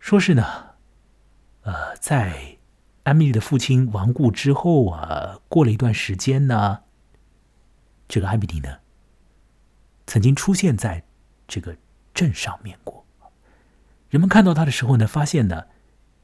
[0.00, 0.76] 说是呢，
[1.64, 2.56] 呃，在
[3.02, 6.84] 艾米丽的父亲亡故之后啊，过了一段时间呢，
[8.08, 8.78] 这个艾米丽呢，
[10.06, 11.04] 曾经出现在。
[11.46, 11.76] 这个
[12.14, 13.04] 镇上面过，
[14.08, 15.66] 人们看到他的时候呢，发现呢，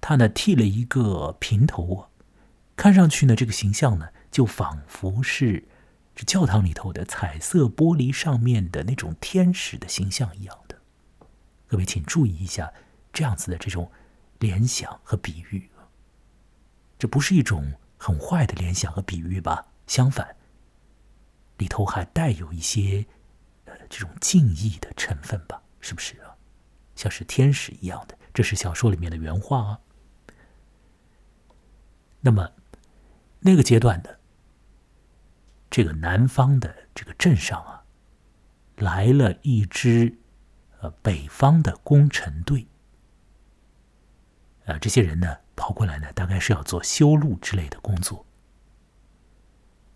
[0.00, 2.08] 他呢剃了一个平头啊，
[2.76, 5.66] 看上去呢，这个形象呢，就仿佛是
[6.14, 10.78] 这教堂里头的彩色玻璃上面的那种天使的形象一样的。
[11.66, 12.72] 各位请注意一下
[13.12, 13.90] 这样子的这种
[14.38, 15.68] 联想和比喻，
[16.98, 19.66] 这不是一种很坏的联想和比喻吧？
[19.86, 20.36] 相反，
[21.58, 23.06] 里头还带有一些。
[23.88, 26.36] 这种敬意的成分吧，是不是啊？
[26.94, 29.80] 像是天使一样的，这是小说里面的原话啊。
[32.20, 32.50] 那么，
[33.40, 34.18] 那个阶段的
[35.70, 37.84] 这个南方的这个镇上啊，
[38.76, 40.18] 来了一支
[40.80, 42.66] 呃北方的工程队。
[44.66, 48.26] 啊，这些人呢跑过来呢，大概是要做修路之类的工作。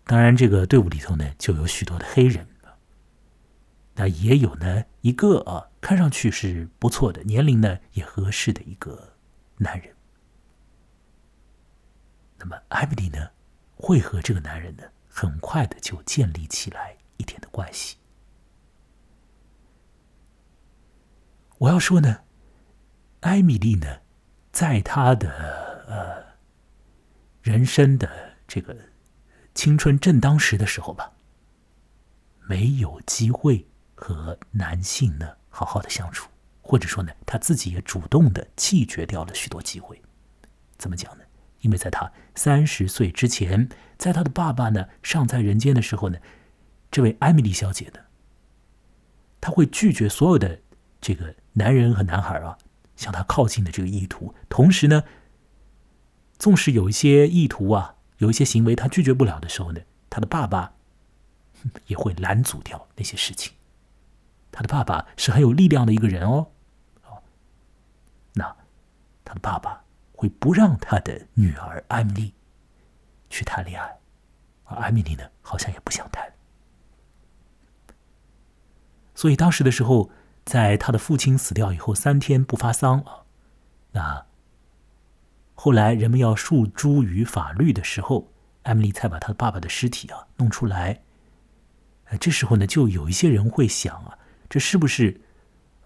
[0.05, 2.47] 当然，这个队伍里头呢，就有许多的黑人。
[3.95, 9.15] 那也有呢，一个啊，看上去是不错的，年龄呢也合适的一个
[9.57, 9.95] 男人。
[12.39, 13.29] 那么艾米丽呢，
[13.75, 17.97] 会和这个男人呢，很快的就建立起来一点的关系。
[21.59, 22.21] 我要说呢，
[23.19, 24.01] 艾米丽呢，
[24.51, 25.29] 在她的
[25.87, 26.35] 呃
[27.43, 28.75] 人生的这个
[29.53, 31.13] 青春正当时的时候吧，
[32.47, 33.67] 没有机会。
[33.95, 36.29] 和男性呢好好的相处，
[36.61, 40.01] 或者说呢，他自己也主动的弃绝掉了许多机会。
[40.77, 41.23] 怎么讲呢？
[41.61, 46.17] 因为在他三十岁之前，在他的爸爸呢尚在人间的时候呢，
[46.91, 48.01] 这位艾米丽小姐呢，
[49.39, 50.59] 她会拒绝所有的
[50.99, 52.57] 这个男人和男孩啊
[52.97, 54.35] 向她靠近的这个意图。
[54.49, 55.05] 同时呢，
[56.37, 59.79] 纵使有一些意图啊，有一些行为他拒绝不了的时候呢，
[60.09, 60.73] 他的爸爸
[61.87, 63.53] 也会拦阻掉那些事情。
[64.53, 66.47] 他的爸爸是很有力量的一个人哦，
[68.33, 68.55] 那
[69.25, 72.33] 他的爸爸会不让他的女儿艾米丽
[73.31, 73.97] 去谈恋爱，
[74.65, 76.31] 而艾米丽呢，好像也不想谈。
[79.15, 80.11] 所以当时的时候，
[80.45, 83.25] 在他的父亲死掉以后三天不发丧啊，
[83.93, 84.27] 那
[85.55, 88.31] 后来人们要诉诸于法律的时候，
[88.61, 91.01] 艾米丽才把他的爸爸的尸体啊弄出来。
[92.19, 94.19] 这时候呢，就有一些人会想啊。
[94.53, 95.19] 这是不是，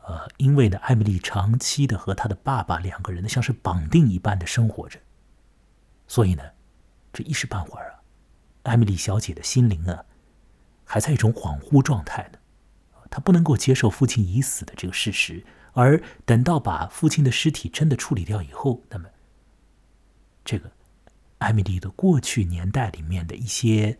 [0.03, 4.99] 呃，因为呢，艾米丽长期的和她的爸爸两个人呢，像是绑定一般的生活着，
[6.05, 6.43] 所以呢，
[7.13, 8.03] 这一时半会儿啊，
[8.63, 10.03] 艾米丽小姐的心灵啊，
[10.83, 12.39] 还在一种恍惚状态呢，
[13.09, 19.07] 她不能够接受父亲已死的这个事实，而等到把父亲的尸体真的处理掉以后，那么，
[20.43, 20.69] 这个
[21.37, 23.97] 艾米丽的过去年代里面的一些，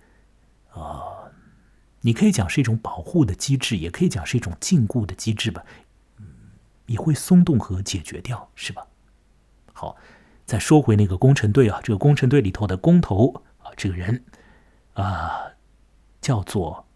[0.73, 1.31] 呃，
[2.01, 5.63] 你可以讲是一种保护的机制，也可以讲是一种禁锢的机制吧。
[6.85, 8.87] 也会松动和解决掉，是吧？
[9.73, 9.97] 好，
[10.45, 14.23] 再说回那个工程队啊，这个工程队里头的工头啊，这个人
[14.93, 15.51] 啊，
[16.21, 16.87] 叫做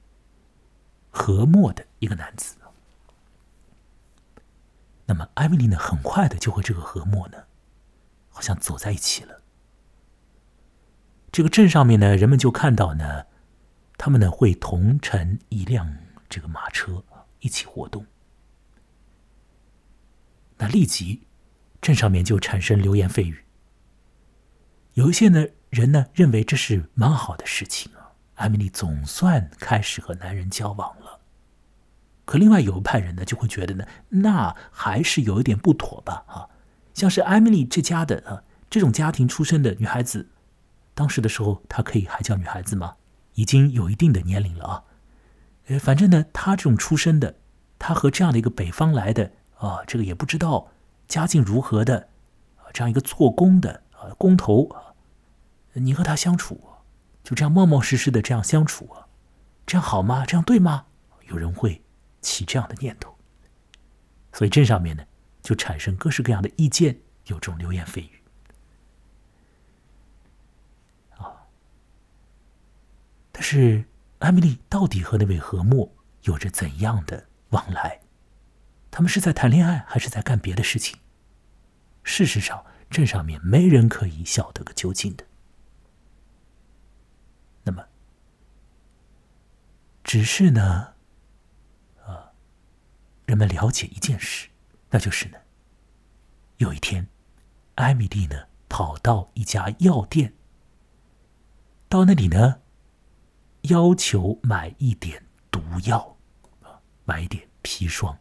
[1.10, 2.56] 何默的一个男子。
[5.08, 7.44] 那么艾米丽呢，很快的就和这个何默呢，
[8.30, 9.42] 好像走在一起了。
[11.34, 13.26] 这个镇上面呢，人们就看到呢，
[14.04, 15.96] 他们呢会同乘一辆
[16.28, 17.04] 这个马车
[17.40, 18.04] 一起活动。
[20.58, 21.22] 那立即，
[21.80, 23.46] 镇上面就产生流言蜚语。
[24.94, 31.20] 有一些呢人呢认为这是蛮好的事情啊，艾米丽总算开始和男人交往了。
[32.26, 36.50] 可另外有一派人呢就会觉得呢，那还是有一点不妥吧啊，
[36.96, 40.28] 像是艾米丽这家的啊这种家庭出身的女孩子，
[40.96, 42.96] 当时的时候她可以还叫女孩子吗？
[43.42, 44.84] 已经有一定的年龄了啊。
[45.66, 47.38] 呃，反正呢他这种出身的，
[47.80, 49.32] 他和这样的一个北方来的。
[49.58, 50.72] 啊，这个也不知道
[51.08, 52.10] 家境如何的，
[52.58, 54.98] 啊，这样一个做工的啊工头啊，
[55.74, 56.60] 你和他相处，
[57.24, 59.06] 就这样冒冒失失的这样相处啊，
[59.68, 60.26] 这样好吗？
[60.26, 60.88] 这样对吗？
[61.28, 61.84] 有人会
[62.22, 63.16] 起这样的念头，
[64.34, 65.04] 所以这上面呢
[65.44, 68.24] 就产生各式各样的意见，有这种流言蜚语。
[71.20, 71.46] 啊，
[73.32, 73.86] 但是
[74.20, 75.92] 艾米丽到底和那位何默
[76.24, 78.00] 有着怎样的往来？
[78.90, 80.98] 他们是在谈恋爱，还是在干别的事情？
[82.04, 85.26] 事实上，镇上面没人可以晓得个究竟的。
[87.64, 87.86] 那么，
[90.04, 90.96] 只是呢，
[92.04, 92.34] 啊，
[93.26, 94.50] 人们了解一件事，
[94.90, 95.38] 那就是呢，
[96.58, 97.08] 有一天，
[97.76, 100.34] 艾米丽呢跑到一家药店，
[101.88, 102.61] 到那里呢，
[103.64, 106.18] 要求买一点毒药，
[107.06, 108.18] 买一点砒霜。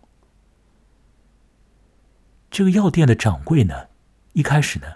[2.50, 3.88] 这个药店的掌柜呢，
[4.32, 4.86] 一开始呢，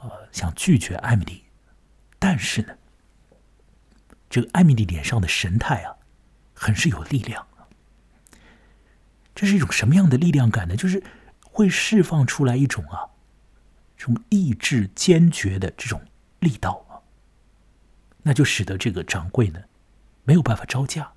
[0.00, 1.44] 呃，想拒绝艾米丽，
[2.18, 2.76] 但是呢，
[4.28, 5.96] 这个艾米丽脸上的神态啊，
[6.52, 7.46] 很是有力量。
[9.34, 10.76] 这是一种什么样的力量感呢？
[10.76, 11.02] 就是
[11.42, 13.08] 会释放出来一种啊，
[13.96, 16.02] 这种意志坚决的这种
[16.40, 17.00] 力道啊，
[18.22, 19.62] 那就使得这个掌柜呢，
[20.24, 21.12] 没有办法招架，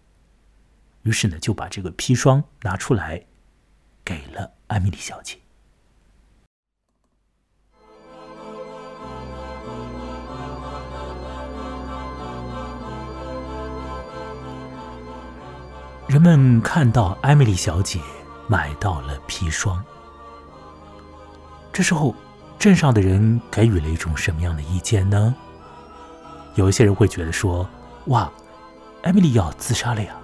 [1.03, 3.25] 于是呢，就把这个砒霜拿出来，
[4.03, 5.37] 给了艾米丽小姐。
[16.07, 17.99] 人们看到艾米丽小姐
[18.47, 19.83] 买到了砒霜，
[21.71, 22.15] 这时候
[22.59, 25.35] 镇上的人给予了一种什么样的意见呢？
[26.55, 27.67] 有一些人会觉得说
[28.07, 28.31] ：“哇，
[29.03, 30.15] 艾米丽要自杀了呀！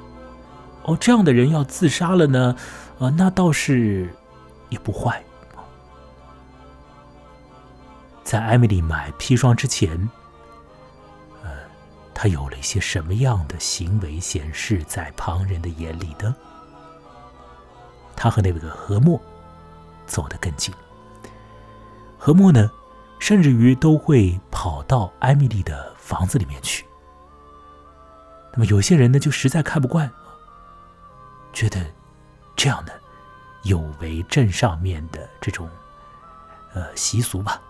[0.84, 2.56] 哦，这样的人要自杀了呢？
[3.00, 4.14] 啊，那倒是
[4.70, 5.24] 也不坏。”
[8.24, 10.10] 在艾米丽买砒霜之前。
[11.44, 11.50] 呃
[12.14, 16.36] 他有了一些什么样的行为显示在旁人的眼里呢？
[18.14, 19.20] 他和那个何莫
[20.06, 20.74] 走得更近。
[22.18, 22.70] 何莫呢，
[23.20, 26.86] 甚至于都会跑到艾米丽的房子里面去。
[28.60, 30.12] 那么有些人呢，就实在看不惯，
[31.54, 31.80] 觉得
[32.58, 32.92] 这样的
[33.64, 35.70] 有违镇上面的这种
[36.74, 37.62] 呃习俗吧，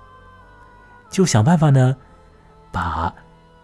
[1.07, 1.95] 就想办法呢，
[2.71, 3.13] 把。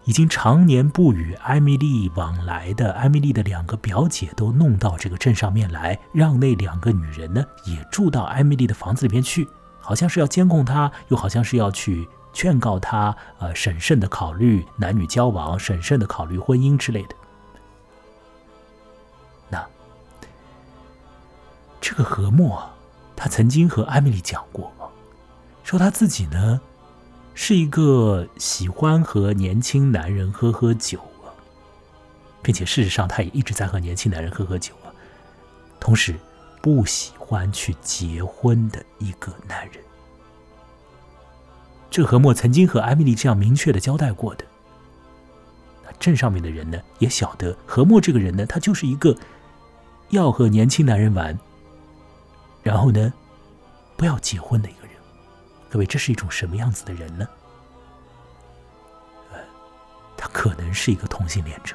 [0.04, 9.48] 已经常年不与艾米丽往来的艾米丽的两个表姐都弄到这个镇上面来，让那两个女人呢也住到艾米丽的房子里面去，
[9.80, 17.16] 好像是要监控她，又好像是要去劝告她，呃，审慎的考虑男女交往，审慎的考虑婚姻之类的。
[19.48, 19.66] 那
[21.80, 22.62] 这个何默，
[23.16, 24.70] 他曾经和艾米丽讲过，
[25.64, 26.60] 说他自己呢。
[27.38, 31.28] 是一个喜欢和年轻男人喝喝酒啊，
[32.40, 34.88] 并且事实上他也一直在和年轻男人喝喝酒啊，
[35.78, 36.14] 同时
[36.62, 39.84] 不喜欢去结婚的一个男人。
[41.96, 44.44] 这何默曾经和艾米丽这样明确的交代过的。
[45.82, 49.16] 那镇上面的人呢，也晓得何默这个人呢，他就是一个
[50.10, 51.38] 要和年轻男人玩，
[52.62, 53.10] 然后呢，
[53.96, 54.90] 不要结婚的一个人。
[55.70, 57.26] 各位，这是一种什么样子的人呢？
[59.32, 59.38] 呃，
[60.18, 61.74] 他可能是一个同性恋者，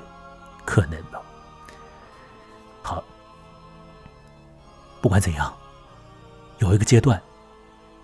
[0.63, 1.19] 可能吧。
[2.84, 3.03] 好，
[5.01, 5.51] 不管怎样，
[6.59, 7.19] 有一个阶段，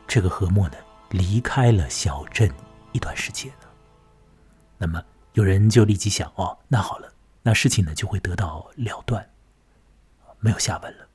[0.07, 0.77] 这个何莫呢
[1.11, 2.49] 离开了小镇
[2.91, 3.69] 一段时间了。
[4.77, 5.03] 那么
[5.33, 9.29] 有人就立即想：哦，那好了，那事情呢就会得到了断，
[10.39, 11.07] 没有下文了。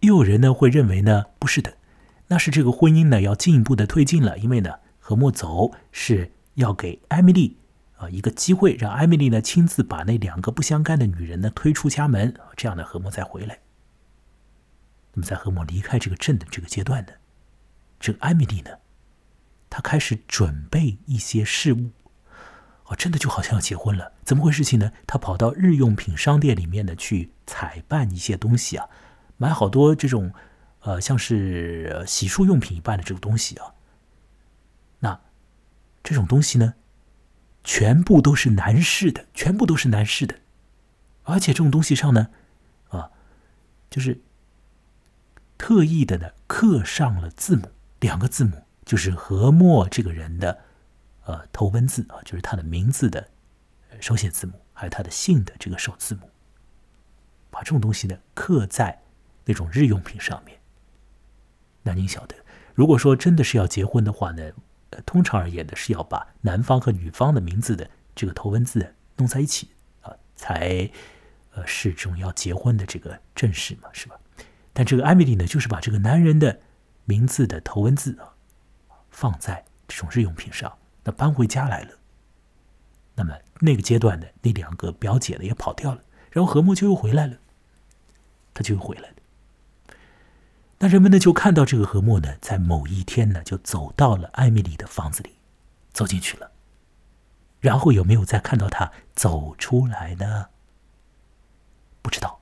[0.00, 1.76] 又有人呢会认为呢，不是的。
[2.28, 7.58] 那是这个婚姻呢要进一步的推进了，因为呢，何莫走是要给艾米丽
[7.96, 13.58] 啊一个机会，让艾米丽呢亲自把那两个不相干的女人呢推出家门，这样呢何莫再回来。
[15.12, 17.12] 那么在何莫离开这个镇的这个阶段呢，
[18.00, 18.70] 这个艾米丽呢，
[19.68, 21.90] 她开始准备一些事物，
[22.86, 24.90] 哦，真的就好像要结婚了，怎么回事情呢？
[25.06, 28.88] 她跑到日用品商店里面呢去采办一些东西啊，
[29.36, 30.32] 买好多这种。
[30.82, 33.74] 呃，像是洗漱用品一般的这个东西啊，
[35.00, 35.20] 那
[36.02, 36.72] 这种东西呢，
[37.62, 40.38] 全部都是男士的，全部都是男士的，
[41.24, 42.30] 而且这种东西上呢，
[42.88, 43.10] 啊，
[43.90, 44.22] 就是
[45.58, 47.70] 特意的呢刻上了字母，
[48.00, 50.58] 两个字母，就是何墨这个人的
[51.24, 53.28] 呃头文字啊，就是他的名字的
[54.00, 56.28] 手写字母，还有他的姓的这个首字母，
[57.50, 59.02] 把这种东西呢刻在
[59.44, 60.58] 那种日用品上面。
[61.82, 62.34] 那您晓得，
[62.74, 64.50] 如果说真的是要结婚的话呢，
[64.90, 69.68] 呃，通常而言呢是要把男方和女方的名字的这个头文字弄在一起
[70.02, 70.90] 啊，才
[71.52, 74.18] 呃是这种要结婚的这个正式嘛，是吧？
[74.72, 76.60] 但这个艾米丽呢，就是把这个男人的
[77.10, 78.30] 名字的头文字啊
[79.10, 81.98] 放在这种日用品上，那搬回家来了。
[83.16, 86.00] 那么那个阶段的，那两个表姐呢也跑掉了，
[86.30, 87.36] 然后何木就又回来了，
[88.54, 89.16] 他就又回来了。
[90.78, 95.34] 那人们呢就看到这个何墨呢，在某一天呢就走到了艾米丽的房子里，
[95.92, 96.52] 走进去了。
[97.58, 100.46] 然后有没有再看到他走出来呢？
[102.00, 102.40] 不知道。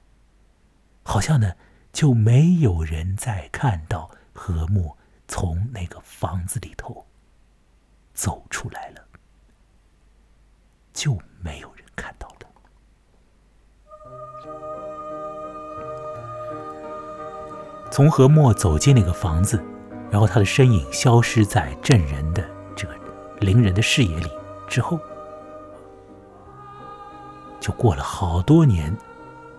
[1.03, 1.55] 好像呢
[1.91, 7.05] 就没有人再看到何墨从那个房子里头
[8.15, 9.05] 走出来了，
[10.93, 12.35] 就没有人看到了。
[17.91, 19.61] 从何墨走进那个房子，
[20.09, 22.95] 然后他的身影消失在镇人的这个
[23.41, 24.31] 邻人的视野里
[24.69, 25.01] 之后，
[27.59, 28.97] 就过了好多年，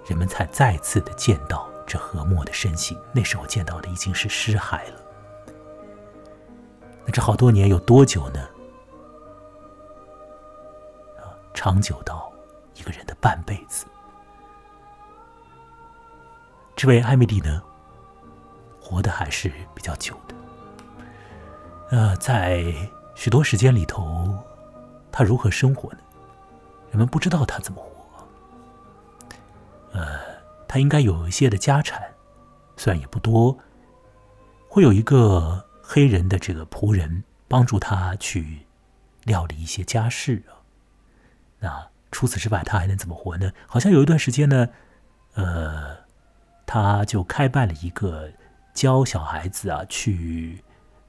[0.07, 2.97] 人们才再次的见到这何墨的身形。
[3.11, 5.01] 那时候见到的已经是尸骸了。
[7.05, 8.39] 那这好多年有多久呢？
[11.17, 12.31] 啊，长久到
[12.75, 13.85] 一个人的半辈子。
[16.75, 17.61] 这位艾米丽呢？
[18.79, 20.35] 活的还是比较久的，
[21.91, 22.73] 呃，在
[23.13, 24.35] 许多时间里头，
[25.11, 25.99] 他如何生活呢？
[26.89, 28.27] 人们不知道他怎么活。
[29.91, 30.19] 呃，
[30.69, 32.13] 他应该有一些的家产，
[32.77, 33.57] 虽然也不多，
[34.69, 38.65] 会有一个黑人的这个仆人帮助他去
[39.25, 40.63] 料理一些家事啊。
[41.59, 43.51] 那除此之外，他还能怎么活呢？
[43.67, 44.69] 好像有一段时间呢，
[45.33, 45.97] 呃，
[46.65, 48.31] 他就开办了一个。
[48.71, 50.63] 教小孩子啊，去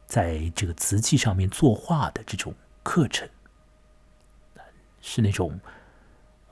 [0.05, 2.53] 在这个瓷器上面作画的这种
[2.83, 3.29] 课程，
[5.01, 5.61] 是那种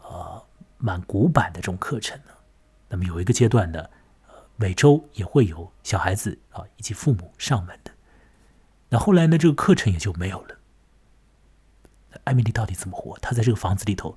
[0.03, 0.41] 呃
[0.77, 2.33] 蛮古板的这种课程呢。
[2.89, 3.81] 那么有一个阶段呢，
[4.29, 7.93] 呃，每周也会有小孩子啊以及父母上门的。
[8.89, 10.57] 那后来呢，这个课程也就没有了。
[12.25, 13.19] 艾米丽到底怎么活？
[13.19, 14.17] 她在这个房子里头，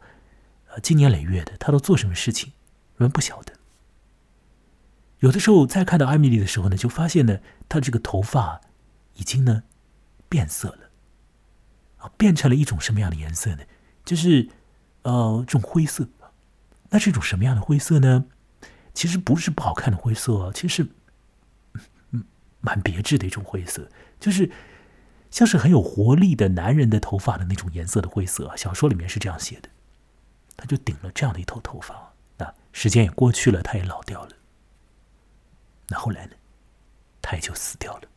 [0.70, 2.54] 呃，经年累月的，她都做什么事情？
[2.96, 3.54] 人们不晓得。
[5.20, 8.62] 有的时候再看到艾米丽的时候呢，就发现呢，她这个头发
[9.16, 9.64] 已经呢
[10.30, 10.90] 变色了，
[11.98, 13.64] 啊，变成了一种什么样的颜色呢？
[14.06, 14.50] 就是
[15.04, 16.08] 呃，这种灰色。
[16.90, 18.26] 那是一种什么样的灰色呢？
[18.94, 20.88] 其实不是不好看的灰色，其实
[22.12, 22.24] 嗯，
[22.60, 23.90] 蛮别致的一种灰色，
[24.20, 24.52] 就是
[25.30, 28.56] 像是很有活力的男人的头发的那种颜色的灰色。
[28.58, 29.70] 小说里面是这样写的，
[30.58, 32.14] 他就顶了这样的一头头发。
[32.38, 34.32] 那时间也过去了，他也老掉了。
[35.88, 36.34] 那后来呢？
[37.22, 38.10] 他也就死掉了。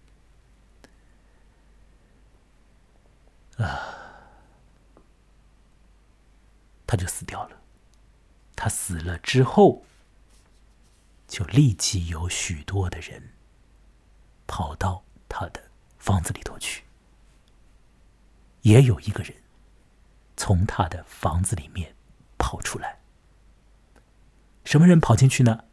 [3.67, 3.81] 啊，
[6.87, 7.57] 他就死掉了。
[8.57, 9.85] 他死了之后，
[11.35, 13.31] 就立即有许多的人
[14.47, 15.61] 跑到他的
[15.99, 16.85] 房子里头去。
[18.63, 19.35] 也有一个人
[20.37, 21.97] 从他的房子里面
[22.39, 23.01] 跑出来。
[24.65, 25.65] 什么人跑进去呢？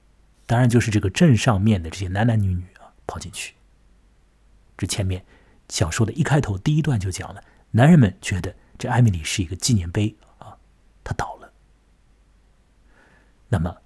[0.48, 3.54] 当然就是这个镇上面的这些男男女女啊跑进去。
[4.76, 5.24] 这前面
[5.70, 10.58] 小说的一开头第一段就讲了，男人们觉得这艾米丽是一个纪念碑啊，
[11.04, 11.54] 她倒了。
[13.48, 13.81] 那么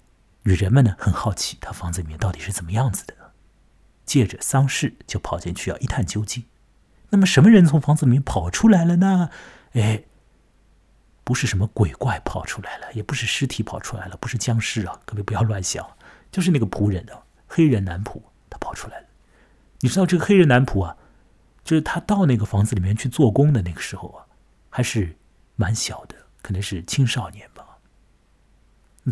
[0.54, 3.14] 人们呢很好奇，他房子里面到底是怎么样子的，
[4.04, 6.44] 借着丧事就跑进去要一探究竟。
[7.10, 9.30] 那么什么人从房子里面跑出来了呢？
[9.72, 10.04] 哎。
[11.24, 15.00] 不是什么鬼怪跑出来了，也不是尸体跑出来了，不是僵尸啊！
[15.04, 15.84] 各位不要乱想，
[16.30, 17.18] 就是那个仆人啊，
[17.48, 19.06] 黑人男仆，他跑出来了。
[19.80, 20.96] 你知道这个黑人男仆啊，
[21.64, 24.26] 就是他到那个房子里面去做工的那个时候啊，
[24.70, 25.16] 还是
[25.56, 27.50] 蛮小的，可能是青少年。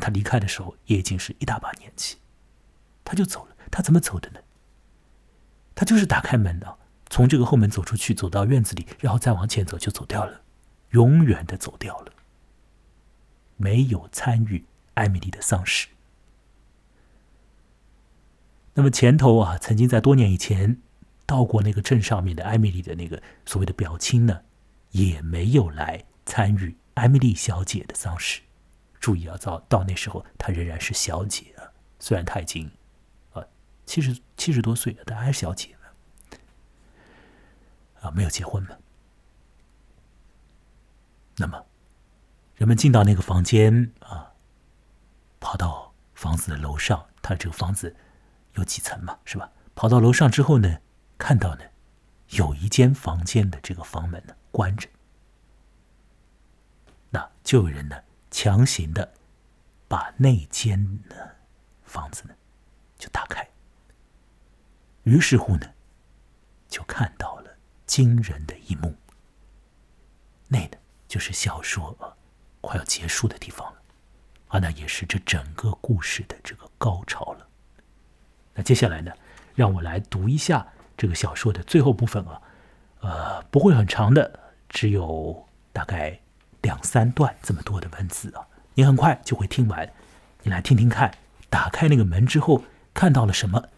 [0.00, 2.16] 他离开的时候也已经是一大把年纪，
[3.04, 3.56] 他就走了。
[3.70, 4.40] 他怎么走的呢？
[5.74, 6.78] 他就是打开门的，
[7.10, 10.42] 从这个后门走出去，走到院子里，然后再往前走就走掉了。
[10.90, 12.12] 永远的走掉了，
[13.56, 14.64] 没有参与
[14.94, 15.88] 艾米丽的丧事。
[18.74, 20.80] 那么前头啊，曾经在多年以前
[21.26, 24.42] 到过那个镇上面的艾米丽的那个所谓的表亲呢，
[24.92, 28.40] 也没有来参与艾米丽小姐的丧事。
[29.04, 32.70] 注意啊，到到那时候她仍然是小姐啊，虽然她已经
[33.34, 33.44] 啊
[33.84, 36.38] 七十七十多岁了，但还是小姐呢。
[38.00, 38.70] 啊，没有结婚嘛。
[41.36, 41.66] 那么，
[42.56, 44.32] 人们进到那个房间啊，
[45.38, 47.94] 跑到房子的楼上，他这个房子
[48.54, 49.52] 有几层嘛，是吧？
[49.74, 50.78] 跑到楼上之后呢，
[51.18, 51.64] 看到呢，
[52.30, 54.88] 有一间房间的这个房门呢关着，
[57.10, 58.02] 那就有人呢
[58.34, 59.14] 强行的
[59.86, 60.76] 把那间
[61.08, 61.14] 呢
[61.84, 62.34] 房子呢
[62.98, 63.48] 就打开，
[65.04, 65.72] 于是乎呢，
[66.68, 67.50] 就看到了
[67.86, 68.92] 惊人的一幕，
[70.48, 70.76] 那呢。
[71.06, 72.10] 就是小说啊，
[72.60, 73.82] 快要结束的地方了，
[74.48, 77.46] 啊，那也是这整个故事的这个高潮了。
[78.52, 79.12] 那接下来呢，
[79.54, 80.66] 让我来读一下
[80.96, 82.42] 这个小说的最后部分啊，
[82.98, 86.18] 呃，不会很长的，只有大概
[86.64, 89.92] 两三段这么多的文字啊，你很快就会听完。
[90.42, 91.14] 你来听听看，
[91.50, 93.68] 打开那个门之后看到了什么？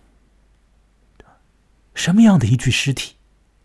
[1.94, 3.16] 什么样的一具尸体，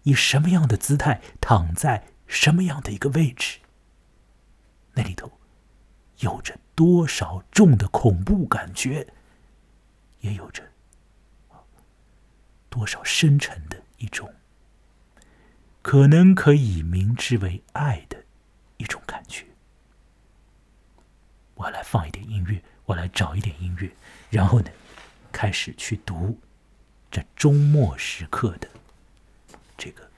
[0.04, 3.60] 以什么样的姿态躺在什么样的一个位置？
[4.94, 5.32] 那里头
[6.20, 9.06] 有着多少重的恐怖感觉，
[10.22, 10.64] 也有着
[12.70, 14.34] 多少深沉的一种
[15.84, 18.21] 可能可以明之为爱的
[18.82, 19.46] 一种感觉。
[21.54, 23.88] 我来放一点音乐，我来找一点音乐，
[24.32, 24.72] 然后呢，
[25.32, 26.36] 开始去读
[27.12, 28.68] 这周末时刻的
[29.78, 30.10] 这个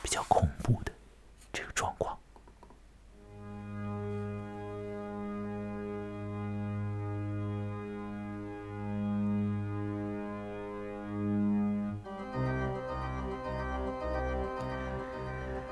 [0.00, 0.92] 比较恐怖的
[1.52, 2.16] 这个状况。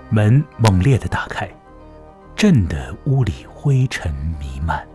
[0.09, 1.49] 门猛烈的打开，
[2.37, 4.87] 震得屋里灰尘弥漫。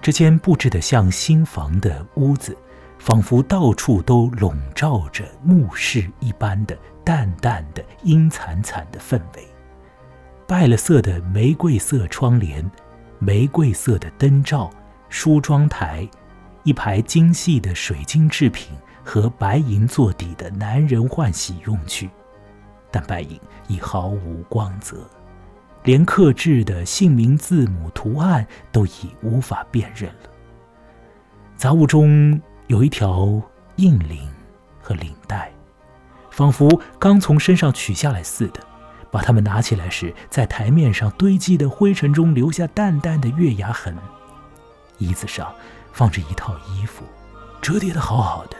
[0.00, 2.56] 这间布置的像新房的屋子，
[2.98, 9.46] 仿佛到处都笼罩着墓室一般的淡淡的阴惨惨的氛围。
[10.46, 12.68] 败了色的玫瑰色窗帘，
[13.18, 14.70] 玫瑰色的灯罩，
[15.10, 16.08] 梳妆台，
[16.62, 22.08] 一排精细的水晶制品和白银做底的男人换洗用具。
[22.90, 23.38] 但白银
[23.68, 25.08] 已毫无光泽，
[25.84, 30.30] 连刻制的姓名字母图案都已无法辨认了。
[31.56, 33.40] 杂物中有一条
[33.76, 34.28] 硬领
[34.80, 35.52] 和领带，
[36.30, 38.60] 仿佛刚从身上取下来似的。
[39.10, 43.96] 把它们拿起来时，在台面上堆积的灰尘中留下淡淡的月牙痕。
[44.98, 45.54] 椅子上
[45.92, 47.04] 放着一套衣服，
[47.62, 48.56] 折叠的好好的。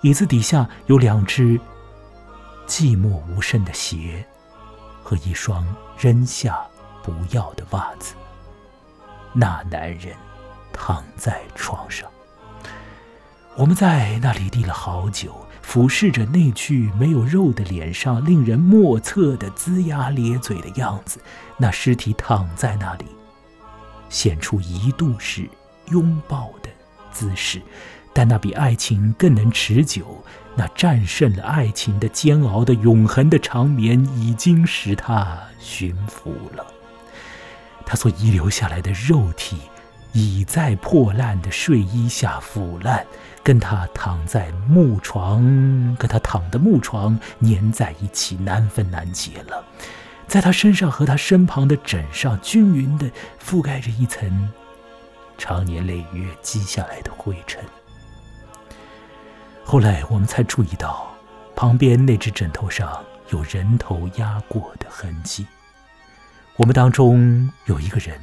[0.00, 1.60] 椅子底下有两只。
[2.66, 4.26] 寂寞无声的鞋，
[5.02, 5.66] 和一双
[5.98, 6.58] 扔下
[7.02, 8.14] 不要的袜子。
[9.32, 10.14] 那男人
[10.72, 12.10] 躺在床上，
[13.56, 21.20] 我们在那里立了好久，俯视着那具没有肉的脸上令人莫测的龇牙咧嘴的样子。
[21.56, 23.06] 那尸体躺在那里，
[24.08, 25.48] 显出一度是
[25.88, 26.68] 拥抱的
[27.10, 27.62] 姿势。
[28.14, 30.22] 但那比爱情更能持久，
[30.54, 36.66] 那战胜了爱情的煎熬的永恒的长眠，已经使他驯服了。
[37.86, 39.56] 他所遗留下来的肉体，
[40.12, 43.04] 已在破烂的睡衣下腐烂，
[43.42, 45.42] 跟他躺在木床，
[45.98, 49.64] 跟他躺的木床粘在一起，难分难解了。
[50.26, 53.10] 在他身上和他身旁的枕上，均匀地
[53.42, 54.52] 覆盖着一层
[55.36, 57.62] 长年累月积下来的灰尘。
[59.64, 61.10] 后来我们才注意到，
[61.56, 65.46] 旁边那只枕头上有人头压过的痕迹。
[66.56, 68.20] 我们当中有一个人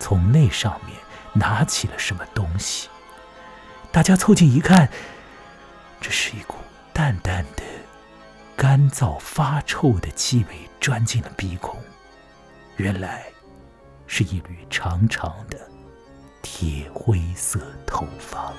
[0.00, 0.96] 从那上面
[1.32, 2.88] 拿起了什么东西，
[3.92, 4.88] 大家凑近一看，
[6.00, 6.56] 这是一股
[6.92, 7.62] 淡淡的、
[8.56, 11.80] 干燥发臭的气味钻进了鼻孔。
[12.76, 13.26] 原来
[14.08, 15.70] 是一缕长长的
[16.60, 18.52] 铁灰色头发。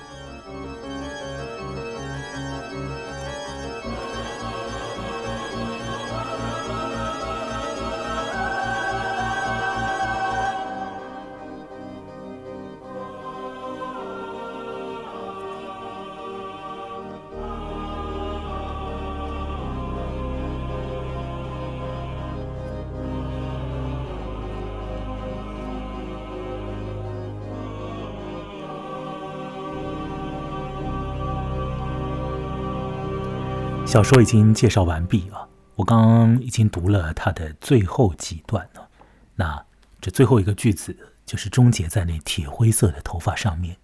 [33.90, 38.88] 小说已经介绍完毕啊，我刚刚已经读了它的最后几段了。
[39.34, 39.66] 那
[40.00, 43.76] 这最后一个句子就是终结在那铁灰色的头发上面。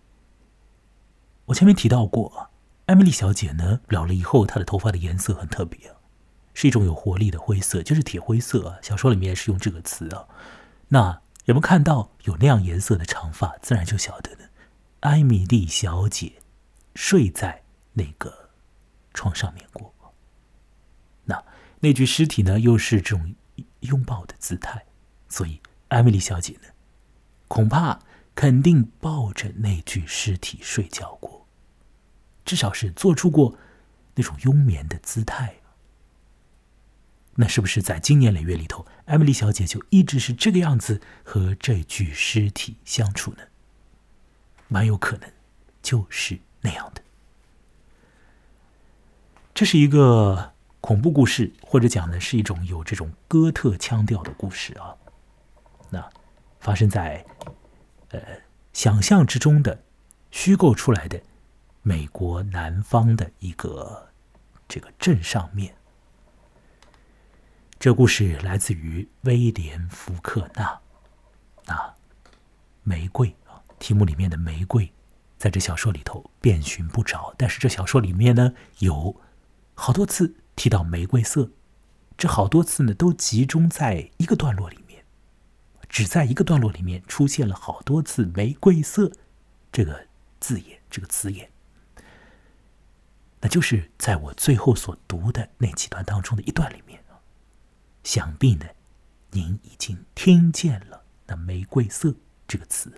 [1.46, 2.50] 我前面提到过，
[2.84, 5.92] 艾米丽小姐呢老了以后，她的头发的颜色很特别，
[6.54, 8.78] 是一种有活力的灰色，就是铁灰色啊。
[8.80, 10.28] 小说里面是用这个词啊。
[10.86, 14.44] 那人们看到有那样颜色的长发，自然就晓得呢。
[15.00, 16.34] 艾米丽小姐
[16.94, 18.50] 睡在那个
[19.12, 19.92] 床上面过。
[21.80, 23.34] 那具尸体呢，又是这种
[23.80, 24.84] 拥抱的姿态，
[25.28, 26.68] 所以艾米丽小姐呢，
[27.48, 28.00] 恐怕
[28.34, 31.46] 肯定抱着那具尸体睡觉过，
[32.46, 33.56] 至少是做出过
[34.14, 35.56] 那种拥眠的姿态。
[37.34, 43.42] 那是不是在经年累月里头，艾米丽小姐就一直是这个样子和这具尸体相处呢？
[44.68, 45.30] 蛮有可能，
[45.82, 47.02] 就是那样的。
[49.54, 50.55] 这是一个。
[50.86, 54.94] 恐怖故事，或者讲的是一种有这种哥特腔调的故事啊。
[55.90, 56.08] 那
[56.60, 57.26] 发生在
[58.10, 58.20] 呃
[58.72, 59.82] 想象之中的、
[60.30, 61.20] 虚构出来的
[61.82, 64.08] 美国南方的一个
[64.68, 65.74] 这个镇上面。
[67.80, 70.80] 这故事来自于威廉·福克纳。
[71.64, 71.94] 那
[72.84, 74.88] 玫瑰啊，题目里面的玫瑰，
[75.36, 79.20] 在这小说里头遍寻不着，但是这小说里面呢有
[79.74, 80.32] 好多次。
[80.56, 81.50] 提到玫瑰色，
[82.16, 85.04] 这好多次呢，都集中在一个段落里面，
[85.88, 89.12] 只在一个段落里面出现了好多次“玫瑰色”
[89.70, 90.08] 这个
[90.40, 91.50] 字眼，这个词眼。
[93.40, 97.20] 那就是在我最后所读的那几段当中的一段里面啊，
[98.02, 98.66] 想必呢，
[99.30, 102.14] 您已经听见了那“玫瑰色”
[102.48, 102.90] 这个词，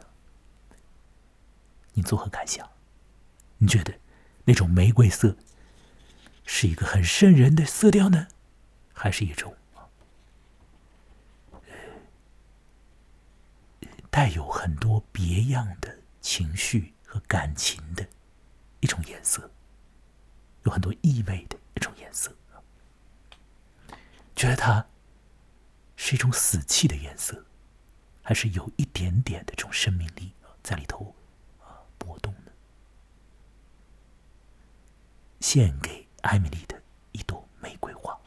[1.94, 2.66] 您作何感想？
[3.58, 3.92] 你觉得
[4.44, 5.36] 那种玫瑰色？
[6.50, 8.26] 是一个很瘆人的色调呢，
[8.94, 9.54] 还是一种
[14.10, 18.08] 带有很多别样的情绪和感情的
[18.80, 19.50] 一种颜色，
[20.64, 22.34] 有很多意味的一种颜色？
[24.34, 24.84] 觉得它
[25.96, 27.44] 是一种死气的颜色，
[28.22, 30.32] 还是有一点点的这种生命力
[30.62, 31.14] 在里头
[31.60, 32.50] 啊波动呢？
[35.40, 36.07] 献给。
[36.22, 38.18] 艾米丽的一朵玫瑰花，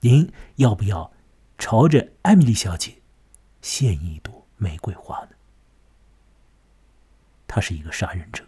[0.00, 1.12] 您要不要
[1.58, 3.00] 朝着艾米丽小姐
[3.60, 5.30] 献一朵玫瑰花呢？
[7.46, 8.44] 他是一个杀人者，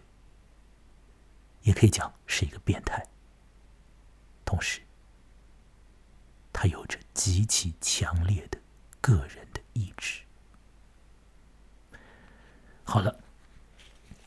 [1.61, 3.05] 也可以讲是一个变态，
[4.43, 4.81] 同时，
[6.51, 8.57] 他有着极其强烈的
[8.99, 10.21] 个人的意志。
[12.83, 13.19] 好了，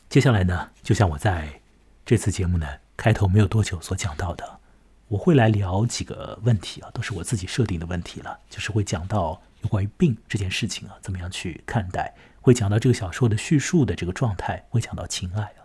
[0.09, 1.61] 接下来呢，就像我在
[2.05, 2.86] 这次节目呢。
[2.97, 4.61] 开头没有多久所讲到的，
[5.09, 12.15] 我会来聊几个问题啊，都是我自己设定的问题了，就是会讲到有关于病这件事情啊，怎么样去看待？
[12.41, 15.61] 会讲到这个小说的叙述的这个状态，会讲到情爱啊。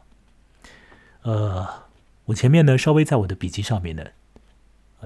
[1.22, 1.84] 呃，
[2.26, 4.06] 我前面呢稍微在我的笔记上面呢，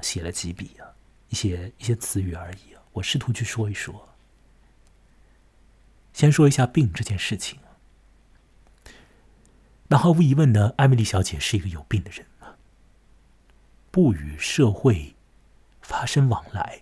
[0.01, 0.87] 写了几笔啊，
[1.29, 4.07] 一些一些词语而已啊，我试图去说一说。
[6.13, 7.59] 先说一下病这件事情。
[9.87, 12.57] 那毫无疑问呢，艾米丽小姐是一个有病的人啊，
[13.91, 15.15] 不与社会
[15.79, 16.81] 发生往来，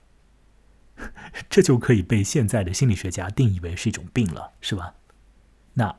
[1.50, 4.96] 这就可以被现在的心理学家定义为是一种病了，是吧？
[5.74, 5.94] 那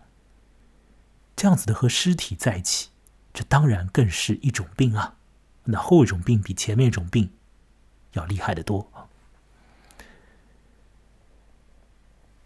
[1.37, 2.89] 这样子的和尸体在一起，
[3.35, 5.17] 这当然更是一种病啊。
[5.65, 7.33] 那后一种病比前面一种病
[8.13, 8.91] 要厉害的多。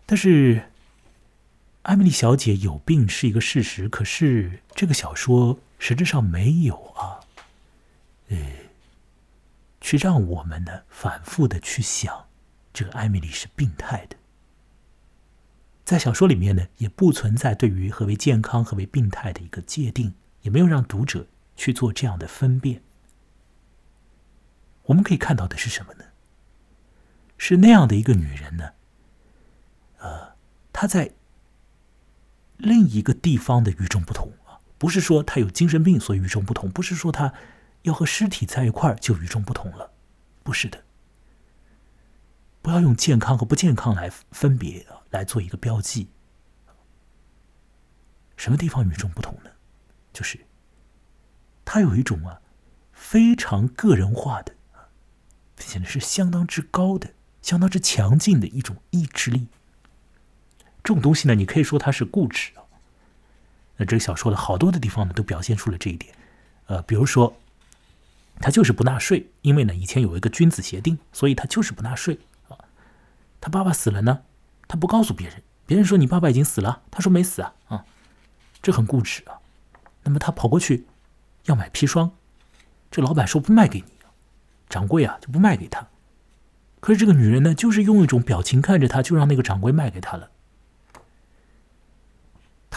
[0.05, 0.71] 但是。
[1.89, 7.21] 艾米丽小姐有病是一个事实，可是这个小说实质上没有啊
[8.29, 8.37] 呃，
[9.81, 12.27] 去让我们呢反复的去想，
[12.75, 14.17] 这个艾米丽是病态的。
[15.87, 20.13] 在小说里面呢，也不存在对于何为健康、何为病态的一个界定，
[20.43, 21.27] 也没有让读者
[21.57, 22.83] 去做这样的分辨。
[24.83, 26.05] 我们可以看到的是什么呢？
[27.39, 28.73] 是那样的一个女人呢，
[30.01, 30.37] 呃，
[30.71, 31.13] 她在
[32.59, 37.33] 另一个地方的与众不同啊，不是说他有精神病所以与众不同，不是说他
[37.83, 39.93] 要和尸体在一块儿就与众不同了，
[40.43, 40.85] 不是的。
[42.61, 46.09] 不要用健康和不健康来分别，来做一个标记。
[48.37, 49.51] 什么地方与众不同呢？
[50.13, 50.39] 就是
[51.65, 52.41] 他有一种啊
[52.93, 54.55] 非常个人化的，
[55.59, 59.47] 显得是相当之高的、相当之强劲的一种意志力。
[60.83, 62.63] 这种东西呢，你可以说它是固执啊。
[63.77, 66.15] 那这个小说的好多的地方呢，都表现出了这一点。
[66.67, 67.37] 呃，比如说，
[68.41, 72.19] 他就是不纳税，因为呢以前有一个君子协定，所以他就是不纳税
[72.49, 72.57] 啊。
[73.41, 74.23] 他爸爸死了呢，
[74.67, 75.43] 他不告诉别人。
[75.67, 77.85] 别人说你爸爸已经死了，他说没死啊，啊，
[78.63, 79.39] 这很固执啊。
[80.05, 80.87] 那么他跑过去
[81.45, 82.13] 要买砒霜，
[82.91, 83.93] 这老板说不卖给你，
[84.69, 85.89] 掌柜啊就不卖给他。
[86.81, 90.31] 可是这个女人呢，就是用一种表情看着他，就让那个掌柜卖给他了。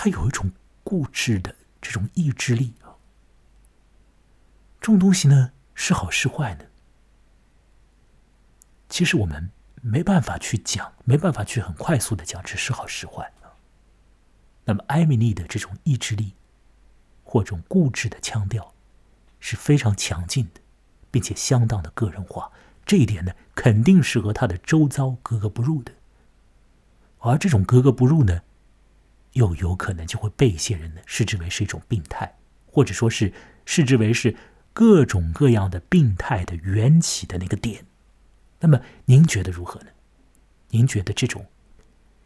[0.03, 0.51] 他有一种
[0.83, 2.89] 固执的这种意志力啊。
[4.79, 6.65] 这种东西呢，是好是坏呢？
[8.89, 9.51] 其实我们。
[9.83, 13.31] 没办法去讲，没办法去很快速的讲这是好是坏。
[14.63, 16.35] 那么艾米丽的这种意志力，
[17.23, 18.75] 或这种固执的腔调，
[19.39, 20.61] 是非常强劲的，
[21.09, 22.51] 并且相当的个人化。
[22.85, 25.91] 这一点呢，肯定是和他的周遭格格不入的。
[27.17, 28.43] 而这种格格不入呢，
[29.33, 33.33] 又有可能就会被一些人呢视之为是一种病态，或者说是
[33.65, 34.35] 视之为是
[34.73, 37.85] 各种各样的病态的缘起的那个点。
[38.59, 39.87] 那么您觉得如何呢？
[40.69, 41.47] 您觉得这种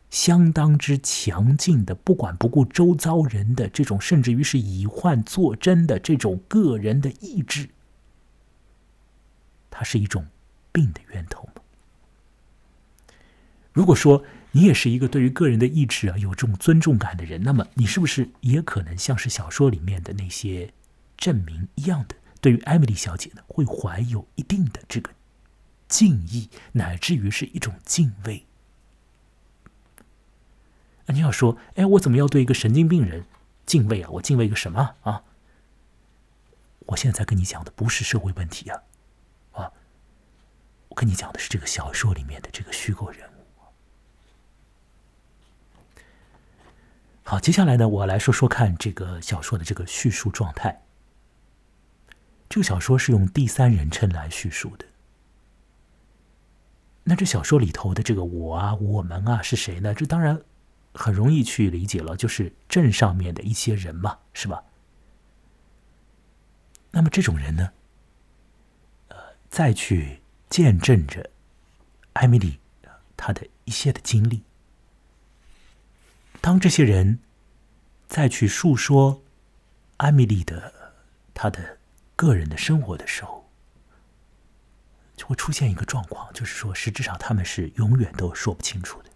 [0.10, 7.70] 相当之强劲的、不管不顾周遭人的这种，甚至于是以患作真的这种个人的意志，
[9.72, 10.28] 它是一种
[10.72, 11.62] 病的源头吗？
[13.74, 14.24] 如果说
[14.56, 20.74] 你也是一个对于个人的意志啊有这种尊重感的人，那么你是不是也可能像是小说里面的那些
[21.18, 25.12] 证明一样的，对于艾米丽小姐呢，会怀有一定的这个？
[25.90, 28.46] 敬意，乃至于是一种敬畏。
[31.06, 33.26] 那你要说，哎，我怎么要对一个神经病人
[33.66, 34.10] 敬畏啊？
[34.10, 35.22] 我敬畏一个什么啊？
[36.80, 38.82] 我现在跟你讲的不是社会问题啊，
[39.52, 39.72] 啊，
[40.88, 43.34] 我跟你讲的是这个小说里面的这个虚构人物。
[47.28, 50.84] 好，接下来呢，我来说说看这个小说的这个叙述状态。
[52.48, 54.86] 这个小说是用第三人称来叙述的。
[57.04, 59.92] 那这小说里头的这个我啊、我们啊是谁呢？
[59.96, 60.40] 这当然
[60.94, 64.64] 很容易去理解了，就是镇上面的一些人嘛，是吧？
[66.92, 67.72] 那么这种人呢，
[69.08, 69.18] 呃，
[69.50, 71.28] 再去见证着
[72.14, 72.60] 艾米丽
[73.18, 74.44] 她的一些的经历。
[76.46, 77.18] 当这些人
[78.08, 79.24] 再去述说
[79.98, 80.72] 艾米丽的
[81.34, 81.80] 她的
[82.16, 83.50] 个人的生活的时候，
[85.18, 89.10] 就会出现一个状况，就是说，实质上他们是永远都说不清楚的。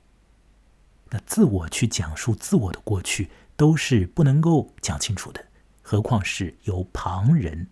[1.12, 5.46] 那自我去讲述自我的过去，都是不能够讲清楚的，
[5.84, 7.68] 何况是由旁人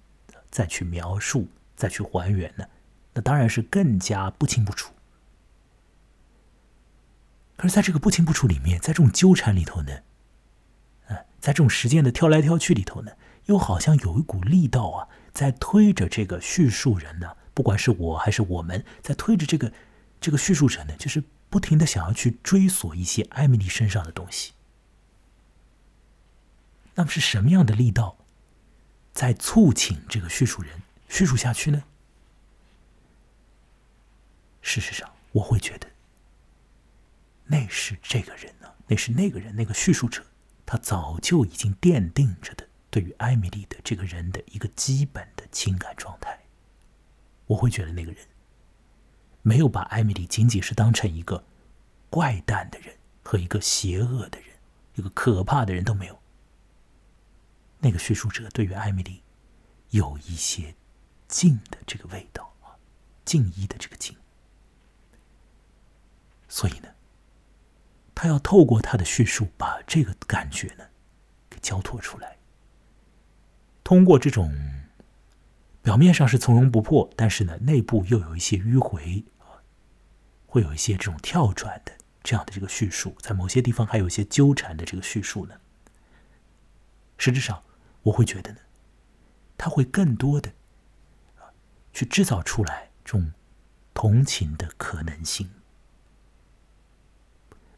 [0.51, 2.63] 再去描述、再去还原呢？
[3.11, 4.93] 那当然是更加不清不楚。
[7.57, 10.03] 可是，在这个不清不楚里面，在这种纠缠里头呢，
[11.07, 13.11] 啊在这种时间的跳来跳去里头呢，
[13.47, 17.35] 又好像有一股力道啊，在推着这个叙述人呢。
[17.53, 19.73] 不管是我还是我们在推着这个
[20.21, 24.53] 这个叙述者呢，就是不停的想要去追索一些艾米丽身上的东西。
[26.93, 28.15] 那么是什么样的力道
[29.13, 31.83] 在促请这个叙述人叙述下去呢？
[34.61, 35.89] 事实上，我会觉得
[37.47, 40.23] 那是这个人呢，那是那个人，那个叙述者，
[40.65, 46.37] 他早就已经奠定着的对于艾米丽的这个人的一个基本的情感状态。
[47.45, 48.27] 我会觉得那个人
[49.41, 51.45] 没有把艾米丽仅仅是当成一个
[52.09, 52.93] 怪诞的人
[53.23, 54.49] 和一个邪恶的人，
[54.95, 56.19] 一个可怕的人都没有。
[57.79, 59.23] 那个叙述者对于艾米丽
[59.91, 60.75] 有一些
[61.27, 62.75] 敬的这个味道啊，
[63.23, 64.17] 敬意的这个敬。
[66.49, 66.89] 所以呢，
[68.17, 70.83] 他要透过他的叙述把这个感觉呢
[71.47, 72.37] 给交托出来，
[73.83, 74.51] 通过这种。
[75.83, 79.63] 表面上是从容不迫，但是呢，内部又有一些迂回啊，
[80.45, 85.55] 会有一些这种跳转的这样的这个叙述，在某些地方还有一些纠缠的这个叙述呢。
[87.17, 87.63] 实质上，
[88.01, 88.59] 我会觉得呢，
[89.57, 90.51] 他会更多的
[91.37, 91.55] 啊，
[91.93, 93.31] 去制造出来这种
[93.93, 95.49] 同情的可能性。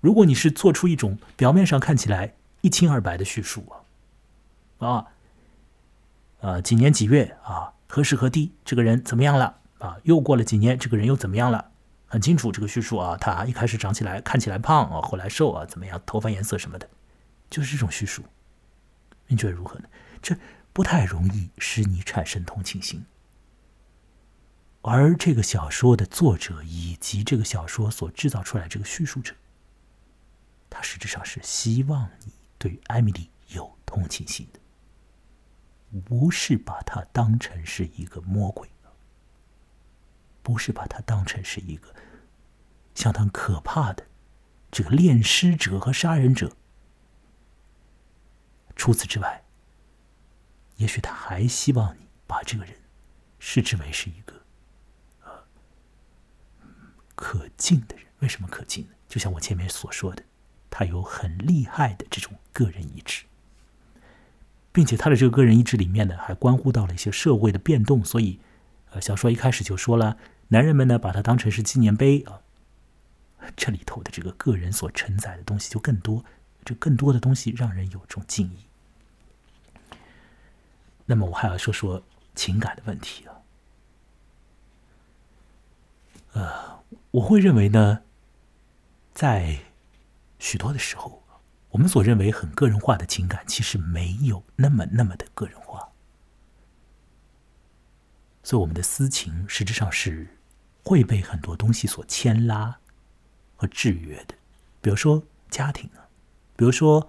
[0.02, 3.66] 如果你是做出一种表面上看起来一清二白的叙述
[4.80, 5.06] 啊，啊，
[6.40, 7.74] 呃，几年几月啊？
[7.88, 9.98] 何时何地，这个人怎么样了啊？
[10.04, 11.72] 又过了几年，这个人又怎么样了？
[12.06, 16.02] 很清楚这个叙述啊，他一开始长起来看起来胖啊，后来瘦啊，怎么样？
[16.06, 16.88] 头发颜色什么的，
[17.50, 18.24] 就是这种叙述。
[19.28, 19.90] 你觉得如何呢？
[20.22, 20.36] 这
[20.72, 23.06] 不太容易使你产生同情心。
[24.82, 29.34] 而这个小说的作者以及这个小说所制造出来这个叙述者，
[30.70, 34.60] 他实质上是希望你对艾米丽有同情心的。
[36.06, 38.70] 不是把他当成是一个魔鬼，
[40.44, 41.96] 不是把他当成是一个
[42.94, 44.06] 相当可怕的
[44.70, 46.56] 这个恋尸者和杀人者。
[48.76, 49.44] 除此之外，
[50.76, 52.76] 也许他还希望你把这个人
[53.40, 54.34] 视之为是一个
[55.24, 55.44] 呃
[57.16, 58.06] 可敬的人。
[58.20, 58.94] 为什么可敬呢？
[59.08, 60.24] 就像我前面所说的，
[60.70, 63.24] 他有很厉害的这种个人意志。
[64.72, 68.40] 并且他的这个个人意志里面呢，还关乎到了一些社会的变动，所以，
[68.92, 70.18] 呃，小说一开始就说了，
[70.50, 72.42] 男人们呢把它当成是纪念碑啊。
[73.56, 76.24] 这里头的这个个人所承载的东西就更多，
[76.64, 78.58] 这更多的东西让人有种敬意。
[81.08, 82.04] 那么我还要说说
[82.36, 83.34] 情感的问题啊，
[86.34, 86.80] 呃，
[87.12, 88.02] 我会认为呢，
[89.14, 89.58] 在
[90.40, 91.24] 许多的时候。
[91.72, 95.90] 我们所认为很个人化的情感，其实没有那么那么的个人化，
[98.42, 100.40] 所以我们的私情实质上是
[100.84, 102.80] 会被很多东西所牵拉
[103.56, 104.34] 和制约的，
[104.82, 105.22] 比如说
[105.52, 106.10] 家庭啊，
[106.56, 107.08] 比如说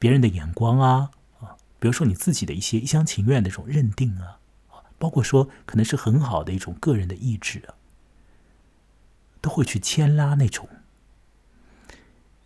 [0.00, 4.40] 别人的眼光啊啊，比如说你自己的一些一厢情愿的这种认定啊
[4.72, 7.74] 啊，包括说可能是很好的一种个人的意志啊，
[9.40, 10.68] 都会去牵拉那种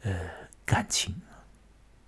[0.07, 1.21] 呃感情。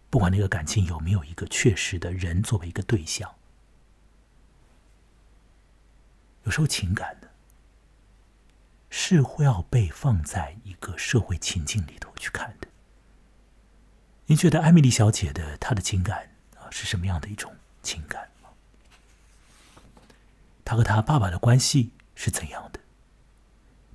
[0.09, 3.35] 不管那个感情有没有一个确实的人作为一个对象，
[6.45, 7.29] 有时候情感呢
[8.89, 12.69] 是会要被放在一个社会情境里头去看的。
[14.25, 18.31] 您觉得艾米丽小姐的她的情感啊是什么样的一种情感？
[20.65, 22.81] 她和她爸爸的关系是怎样的？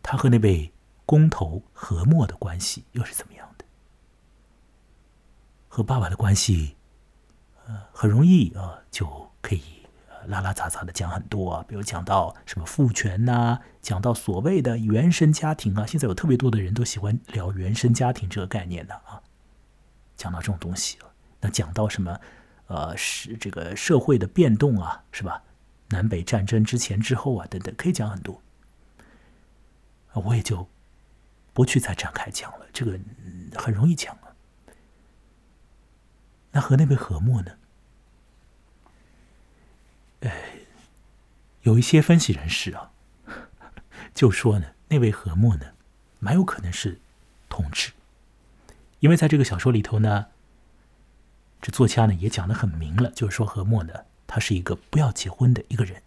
[0.03, 0.71] 她和那位
[1.07, 3.42] 工头何默的关系又是怎么样？
[5.75, 6.75] 和爸爸的关系，
[7.65, 9.63] 呃，很容易啊，就可以
[10.27, 19.19] 拉拉杂杂的讲很多啊，比如讲到什么父权呐，讲到所谓的原生家庭啊，现在有特别多的人都喜欢聊原生家庭这个概念的啊，
[20.15, 20.99] 讲到这种东西，
[21.41, 22.19] 那讲到什么，
[22.67, 25.41] 呃，是这个社会的变动啊，是吧？
[25.89, 28.39] 南北战争之前之后啊，等等，可以讲很多，
[30.13, 30.67] 我也就
[31.51, 32.99] 不去再展开讲了，这个
[33.55, 34.15] 很容易讲。
[36.53, 37.51] 那和那位何默呢？
[40.21, 40.59] 哎，
[41.63, 42.91] 有一些分析人士啊，
[44.15, 45.73] 就说呢，那位何默呢，
[46.19, 47.01] 蛮有可能是
[47.49, 47.91] 同志，
[49.01, 50.27] 因为在这个小说里头呢，
[51.61, 56.01] 这作家呢也讲的很明了，就是说何默呢，他是一个不要结婚的一个人，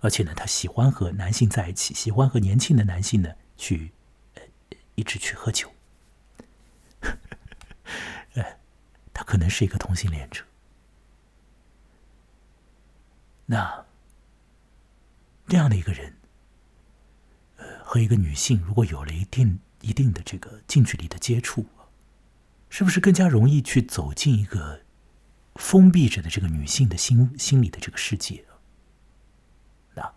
[0.00, 3.90] 而且呢，他喜欢和男性在一起，喜欢和年轻的男性呢去，
[4.34, 4.42] 呃，
[4.94, 5.72] 一直去喝酒。
[9.14, 10.44] 他可能是一个同性恋者，
[13.46, 13.86] 那
[15.46, 16.16] 这样的一个人，
[17.56, 21.64] 呃，和一个女性如果有了一定一定的这个近距离的接触，
[22.68, 24.80] 是不是更加容易去走进一个
[25.54, 28.44] 封闭着的这个女性的心心理的这个世界？
[29.94, 30.12] 那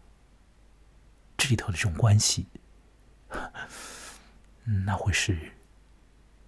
[1.38, 2.48] 这里头的这种关系，
[4.86, 5.54] 那会是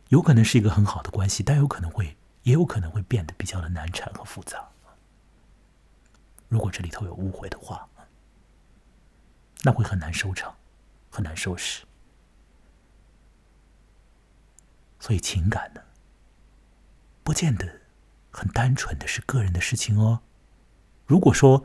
[0.08, 2.16] 有可能是一个很好的关系，但有可能会。
[2.50, 4.68] 也有可能会变得比较的难缠和复杂。
[6.48, 7.88] 如果这里头有误会的话，
[9.62, 10.56] 那会很难收场，
[11.12, 11.86] 很难收拾。
[15.00, 15.82] 所以情感呢，
[17.24, 17.82] 不见得
[18.32, 20.22] 很单纯的是个人的事情哦。
[21.06, 21.64] 如果说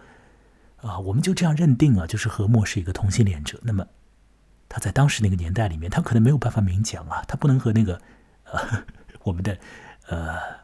[0.83, 3.89] 啊，我们就这样认定啊，就是何默是一个同性恋者，那么
[4.69, 8.03] 他在当时那个年代里面，他可能没有办法明讲啊，他不能和那个
[8.45, 8.85] 呃
[9.23, 9.59] 我们的
[10.09, 10.63] 呃。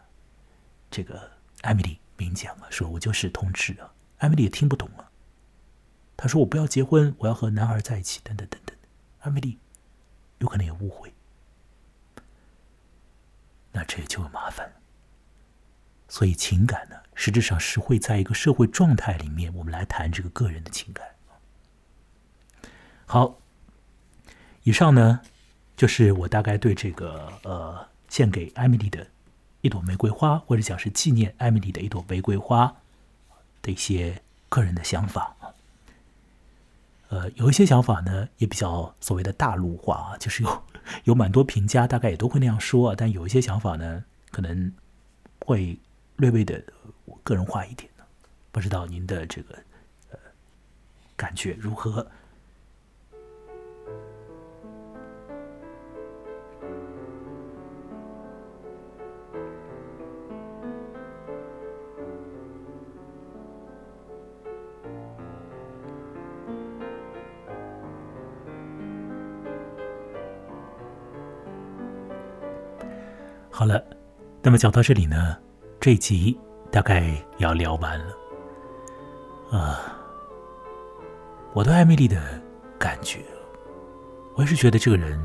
[0.90, 1.30] 这个
[1.62, 5.10] 艾米丽明讲啊，说我就是同志啊，艾米丽也听不懂啊。
[6.16, 8.76] 他说我不要结婚，我要和男孩在一起，等等等等。
[9.20, 9.58] 艾米丽
[10.38, 11.12] 有可能也误会，
[13.72, 14.76] 那这就麻烦了。
[16.08, 21.06] 所以情感呢，实质上是会在一个社会状态里面，我们来谈这个个人的情感。
[23.06, 23.40] 好，
[24.64, 25.20] 以上呢
[25.76, 29.06] 就是我大概对这个呃献给艾米丽的
[29.62, 32.76] 一朵玫瑰花，或者讲是纪念艾米丽的一朵玫瑰花
[33.62, 35.36] 的一些个人的想法。
[37.08, 40.62] 呃，有一些想法呢，也比较所谓的大陆化，就是有
[41.04, 42.94] 有蛮多评价，大概也都会那样说。
[42.94, 44.72] 但有一些想法呢，可能
[45.40, 45.76] 会
[46.16, 46.62] 略微的
[47.24, 47.90] 个人化一点。
[48.52, 49.58] 不知道您的这个
[50.10, 50.18] 呃
[51.16, 52.06] 感觉如何？
[74.42, 75.36] 那么讲到这里呢，
[75.78, 76.38] 这一集
[76.70, 78.16] 大概要聊完了。
[79.50, 79.98] 啊，
[81.52, 82.16] 我对艾米丽的
[82.78, 83.20] 感觉，
[84.34, 85.20] 我也是觉得这个人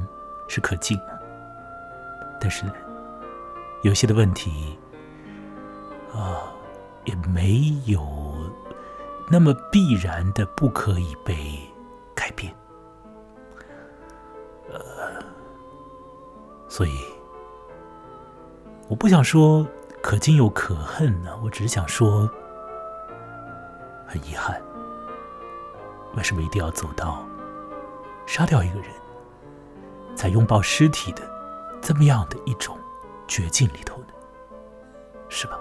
[0.49, 1.21] 是可敬的，
[2.41, 2.65] 但是
[3.83, 4.77] 有些的问题
[6.11, 6.51] 啊，
[7.05, 8.05] 也没有
[9.31, 11.57] 那么必然的不可以被
[12.13, 12.53] 改变。
[14.69, 15.23] 呃，
[16.67, 16.91] 所以。
[18.87, 19.65] 我不想说
[20.01, 22.29] 可敬又可恨呢，我只是想说，
[24.05, 24.61] 很遗憾，
[26.15, 27.25] 为什么一定要走到
[28.27, 28.89] 杀掉一个人，
[30.15, 31.23] 才拥抱尸体的
[31.81, 32.77] 这么样的一种
[33.27, 34.07] 绝境里头呢？
[35.29, 35.57] 是吧？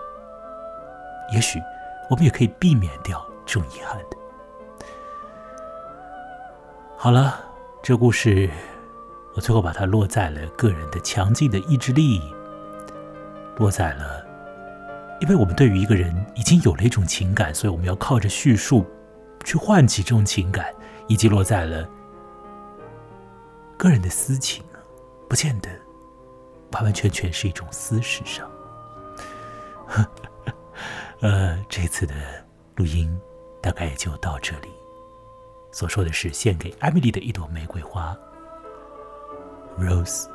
[1.32, 1.58] 也许
[2.10, 4.16] 我们也可以避免掉这种遗憾的。
[6.98, 7.42] 好了，
[7.82, 8.50] 这故事
[9.34, 12.20] 我最后把它落在了个人的强劲的意志力。
[13.56, 14.24] 落在了，
[15.20, 18.84] 因为我们对于一个人已经有了一种情感，所以我们要靠着叙述
[19.44, 20.74] 去唤起这种情感，
[21.06, 21.88] 以及落在了
[23.76, 24.76] 个人的私情啊，
[25.28, 25.70] 不见得
[26.72, 28.50] 完完全全是一种私事上。
[31.20, 32.14] 呃，这次的
[32.74, 33.16] 录音
[33.62, 34.68] 大概也就到这里。
[35.70, 38.16] 所说的是献给艾米丽的一朵玫瑰花
[39.78, 40.26] ，Rose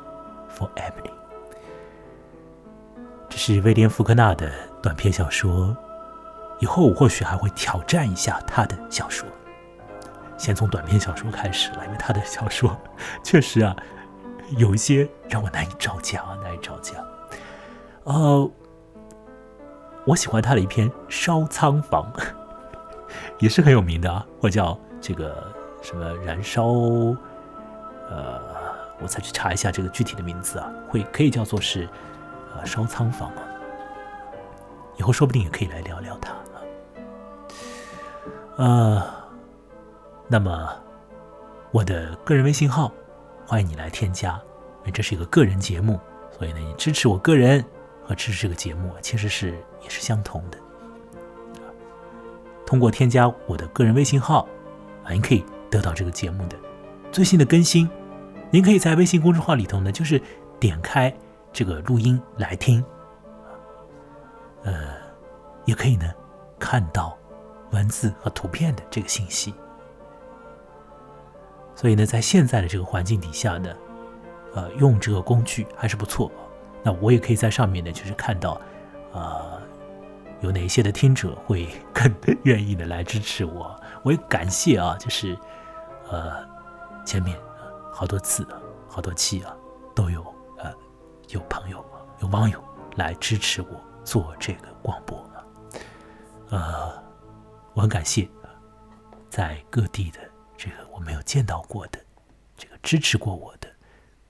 [0.54, 1.19] for Emily。
[3.42, 5.74] 是威廉·福克纳的短篇小说，
[6.60, 9.26] 以后我或许还会挑战一下他的小说。
[10.38, 12.78] 先从短篇小说开始来，因为他的小说
[13.24, 13.74] 确实啊，
[14.58, 16.96] 有一些让我难以招架啊，难以招架。
[18.04, 18.52] 呃，
[20.04, 22.12] 我喜欢他的一篇《烧仓房》，
[23.40, 25.48] 也是很有名的啊，或叫这个
[25.82, 26.66] 什么燃烧，
[28.10, 28.42] 呃，
[29.00, 31.88] 我再去查一下这个具体的名字啊，会可以叫做是。
[32.56, 33.44] 啊，烧仓房啊，
[34.98, 36.40] 以后说不定也可以来聊聊他啊。
[38.58, 39.04] 呃，
[40.28, 40.70] 那么
[41.72, 42.92] 我的个人微信号，
[43.46, 44.34] 欢迎你来添加，
[44.82, 46.00] 因为这是一个个人节目，
[46.38, 47.64] 所以呢，你支持我个人
[48.04, 49.52] 和支持这个节目其实是
[49.82, 50.58] 也是相同的。
[52.66, 54.48] 通过添加我的个人微信号
[55.04, 56.58] 啊，您可以得到这个节目的
[57.12, 57.90] 最新的更新。
[58.52, 60.22] 您可以在微信公众号里头呢，就是
[60.60, 61.16] 点开。
[61.52, 62.84] 这个录音来听，
[64.64, 64.74] 呃，
[65.66, 66.06] 也可以呢，
[66.58, 67.18] 看到
[67.72, 69.54] 文字和图片的这个信息。
[71.76, 73.74] 所以呢，在现在的这个环境底下呢，
[74.54, 76.32] 呃，用这个工具还是不错。
[76.84, 78.60] 那我也可以在上面呢，就是看到，
[79.12, 79.62] 呃，
[80.42, 82.14] 有哪些的听者会更
[82.44, 83.76] 愿意的来支持我。
[84.04, 85.38] 我也感谢啊，就是
[86.10, 86.46] 呃，
[87.06, 87.38] 前面
[87.92, 88.48] 好多次、
[88.88, 89.54] 好多期啊，
[89.96, 90.24] 都有。
[91.30, 91.86] 有朋友、
[92.22, 92.64] 有网友
[92.96, 95.46] 来支持我做这个广播啊，
[96.50, 97.04] 呃，
[97.74, 98.28] 我很感谢
[99.30, 100.20] 在各地的
[100.58, 102.00] 这个我没有见到过的
[102.58, 103.70] 这个支持过我的、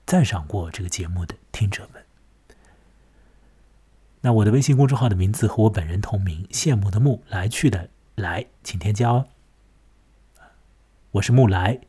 [0.04, 2.04] 赞赏过这个节目的听者们。
[4.20, 9.26] 那我的微信公众号的名字和我本人同名，羡慕的慕来去的来，请添加哦。
[11.12, 11.80] 我是木来，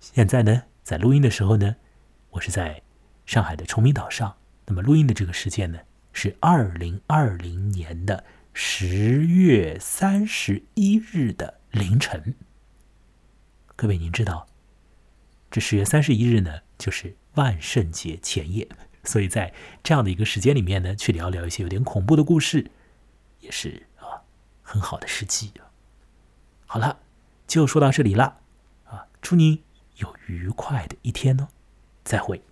[0.00, 1.76] 现在呢，在录音的时候呢，
[2.30, 2.82] 我是在
[3.24, 4.36] 上海的崇明岛上。
[4.66, 5.78] 那么录音的这个时间呢，
[6.12, 12.34] 是二零二零年的十月三十一日的凌晨。
[13.76, 14.48] 各位，您知道，
[15.50, 18.68] 这十月三十一日呢，就是万圣节前夜，
[19.04, 22.70] 所以在这样的一个时间里面呢，去聊聊一些有点恐怖的故事，
[23.40, 24.24] 也是啊
[24.62, 25.70] 很好的时机啊。
[26.66, 26.98] 好了，
[27.46, 28.40] 就说到这里了，
[28.84, 29.62] 啊，祝您
[29.98, 31.46] 有愉快的一天哦，
[32.02, 32.42] 再会。